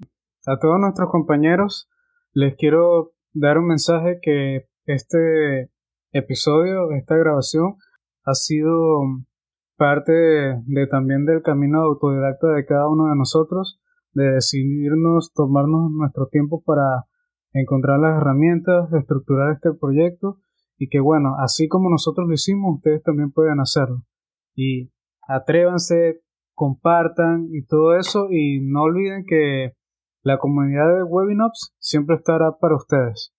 [0.47, 1.89] a todos nuestros compañeros
[2.33, 5.71] les quiero dar un mensaje que este
[6.13, 7.77] episodio, esta grabación,
[8.25, 9.01] ha sido
[9.77, 13.81] parte de, también del camino autodidacta de cada uno de nosotros,
[14.13, 17.07] de decidirnos, tomarnos nuestro tiempo para
[17.53, 20.39] encontrar las herramientas, estructurar este proyecto
[20.79, 24.05] y que bueno, así como nosotros lo hicimos, ustedes también pueden hacerlo.
[24.55, 24.93] Y
[25.27, 26.21] atrévanse,
[26.61, 29.73] compartan y todo eso y no olviden que
[30.23, 33.33] la comunidad de Webinops siempre estará para ustedes.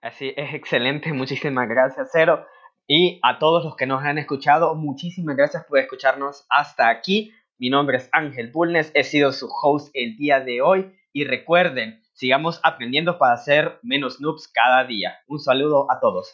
[0.00, 2.46] Así es excelente, muchísimas gracias, Cero.
[2.88, 7.30] Y a todos los que nos han escuchado, muchísimas gracias por escucharnos hasta aquí.
[7.58, 12.00] Mi nombre es Ángel Bulnes, he sido su host el día de hoy y recuerden,
[12.14, 15.18] sigamos aprendiendo para ser menos noobs cada día.
[15.28, 16.32] Un saludo a todos.